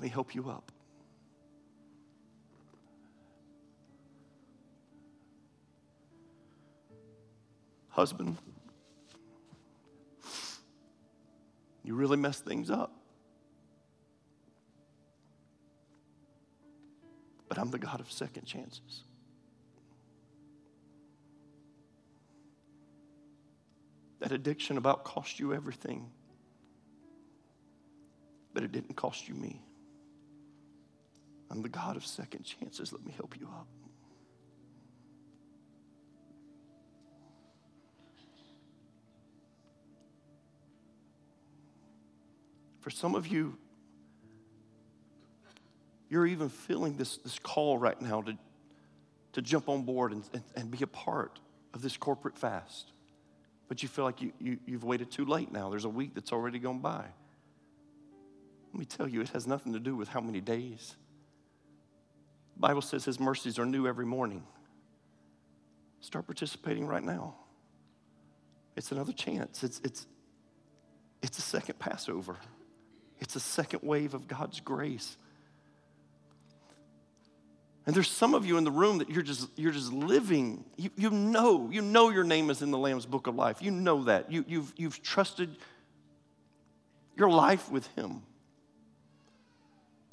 Me 0.00 0.08
help 0.08 0.34
you 0.34 0.48
up. 0.50 0.72
Husband, 7.90 8.36
you 11.84 11.94
really 11.94 12.16
messed 12.16 12.44
things 12.44 12.70
up. 12.70 12.92
But 17.48 17.58
I'm 17.58 17.70
the 17.70 17.78
God 17.78 18.00
of 18.00 18.10
second 18.10 18.46
chances. 18.46 19.04
That 24.18 24.32
addiction 24.32 24.76
about 24.76 25.04
cost 25.04 25.38
you 25.38 25.54
everything, 25.54 26.10
but 28.54 28.64
it 28.64 28.72
didn't 28.72 28.96
cost 28.96 29.28
you 29.28 29.34
me. 29.34 29.62
I'm 31.54 31.62
the 31.62 31.68
God 31.68 31.96
of 31.96 32.04
second 32.04 32.42
chances. 32.42 32.92
Let 32.92 33.06
me 33.06 33.12
help 33.16 33.36
you 33.38 33.46
up. 33.46 33.68
For 42.80 42.90
some 42.90 43.14
of 43.14 43.28
you, 43.28 43.56
you're 46.10 46.26
even 46.26 46.48
feeling 46.48 46.96
this, 46.96 47.18
this 47.18 47.38
call 47.38 47.78
right 47.78 48.00
now 48.02 48.22
to, 48.22 48.36
to 49.34 49.40
jump 49.40 49.68
on 49.68 49.82
board 49.82 50.12
and, 50.12 50.24
and, 50.34 50.42
and 50.56 50.70
be 50.72 50.82
a 50.82 50.88
part 50.88 51.38
of 51.72 51.82
this 51.82 51.96
corporate 51.96 52.36
fast. 52.36 52.90
But 53.68 53.80
you 53.82 53.88
feel 53.88 54.04
like 54.04 54.20
you, 54.20 54.32
you, 54.40 54.58
you've 54.66 54.84
waited 54.84 55.12
too 55.12 55.24
late 55.24 55.52
now. 55.52 55.70
There's 55.70 55.84
a 55.84 55.88
week 55.88 56.14
that's 56.14 56.32
already 56.32 56.58
gone 56.58 56.80
by. 56.80 57.04
Let 58.72 58.78
me 58.78 58.84
tell 58.84 59.06
you, 59.06 59.20
it 59.20 59.28
has 59.28 59.46
nothing 59.46 59.72
to 59.72 59.78
do 59.78 59.94
with 59.94 60.08
how 60.08 60.20
many 60.20 60.40
days. 60.40 60.96
Bible 62.56 62.82
says 62.82 63.04
his 63.04 63.18
mercies 63.18 63.58
are 63.58 63.66
new 63.66 63.86
every 63.86 64.06
morning. 64.06 64.44
Start 66.00 66.26
participating 66.26 66.86
right 66.86 67.02
now. 67.02 67.34
It's 68.76 68.92
another 68.92 69.12
chance. 69.12 69.62
It's, 69.62 69.80
it's, 69.84 70.06
it's 71.22 71.38
a 71.38 71.42
second 71.42 71.78
Passover. 71.78 72.36
It's 73.18 73.36
a 73.36 73.40
second 73.40 73.80
wave 73.82 74.14
of 74.14 74.28
God's 74.28 74.60
grace. 74.60 75.16
And 77.86 77.94
there's 77.94 78.10
some 78.10 78.34
of 78.34 78.46
you 78.46 78.56
in 78.56 78.64
the 78.64 78.70
room 78.70 78.98
that 78.98 79.10
you're 79.10 79.22
just, 79.22 79.48
you're 79.56 79.72
just 79.72 79.92
living. 79.92 80.64
You, 80.76 80.90
you 80.96 81.10
know, 81.10 81.68
you 81.70 81.82
know 81.82 82.10
your 82.10 82.24
name 82.24 82.50
is 82.50 82.62
in 82.62 82.70
the 82.70 82.78
Lamb's 82.78 83.04
book 83.04 83.26
of 83.26 83.34
life. 83.34 83.60
You 83.60 83.70
know 83.70 84.04
that. 84.04 84.32
You, 84.32 84.44
you've, 84.48 84.72
you've 84.76 85.02
trusted 85.02 85.56
your 87.16 87.30
life 87.30 87.70
with 87.70 87.86
Him. 87.88 88.22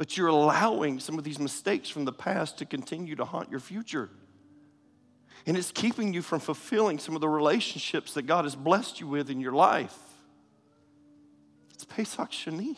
But 0.02 0.18
you're 0.18 0.30
allowing 0.30 1.00
some 1.00 1.20
of 1.20 1.24
these 1.24 1.38
mistakes 1.38 1.88
from 1.88 2.06
the 2.06 2.12
past 2.12 2.58
to 2.58 2.66
continue 2.66 3.16
to 3.18 3.24
haunt 3.24 3.52
your 3.52 3.60
future. 3.60 4.10
And 5.46 5.56
it's 5.56 5.72
keeping 5.72 6.12
you 6.12 6.24
from 6.24 6.40
fulfilling 6.40 6.98
some 6.98 7.14
of 7.14 7.22
the 7.22 7.30
relationships 7.30 8.16
that 8.16 8.24
God 8.24 8.46
has 8.46 8.56
blessed 8.56 9.00
you 9.00 9.06
with 9.06 9.30
in 9.30 9.40
your 9.40 9.52
life. 9.52 9.96
It's 11.76 11.86
Pesach 11.86 12.32
Sheni. 12.32 12.78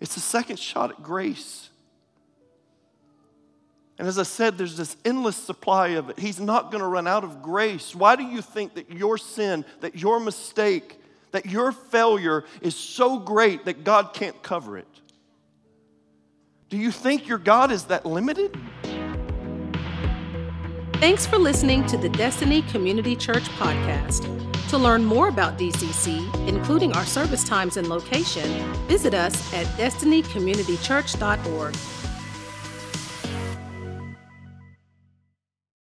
It's 0.00 0.16
a 0.16 0.20
second 0.20 0.58
shot 0.58 0.92
at 0.92 1.02
grace. 1.02 1.68
And 3.98 4.08
as 4.08 4.18
I 4.18 4.22
said, 4.22 4.56
there's 4.56 4.78
this 4.78 4.96
endless 5.04 5.36
supply 5.36 5.88
of 5.88 6.08
it. 6.08 6.18
He's 6.18 6.40
not 6.40 6.70
going 6.70 6.80
to 6.80 6.88
run 6.88 7.06
out 7.06 7.22
of 7.22 7.42
grace. 7.42 7.94
Why 7.94 8.16
do 8.16 8.22
you 8.22 8.40
think 8.40 8.76
that 8.76 8.90
your 8.90 9.18
sin, 9.18 9.66
that 9.80 9.96
your 9.96 10.18
mistake, 10.20 10.99
that 11.32 11.46
your 11.46 11.72
failure 11.72 12.44
is 12.60 12.74
so 12.74 13.18
great 13.18 13.64
that 13.64 13.84
God 13.84 14.12
can't 14.12 14.42
cover 14.42 14.76
it? 14.78 14.86
Do 16.68 16.76
you 16.76 16.90
think 16.90 17.26
your 17.26 17.38
God 17.38 17.72
is 17.72 17.84
that 17.84 18.06
limited? 18.06 18.56
Thanks 20.94 21.26
for 21.26 21.38
listening 21.38 21.86
to 21.86 21.96
the 21.96 22.10
Destiny 22.10 22.62
Community 22.62 23.16
Church 23.16 23.44
podcast. 23.50 24.26
To 24.68 24.78
learn 24.78 25.04
more 25.04 25.28
about 25.28 25.58
DCC, 25.58 26.46
including 26.46 26.92
our 26.92 27.04
service 27.04 27.42
times 27.42 27.76
and 27.76 27.88
location, 27.88 28.48
visit 28.86 29.14
us 29.14 29.52
at 29.52 29.66
destinycommunitychurch.org. 29.78 31.74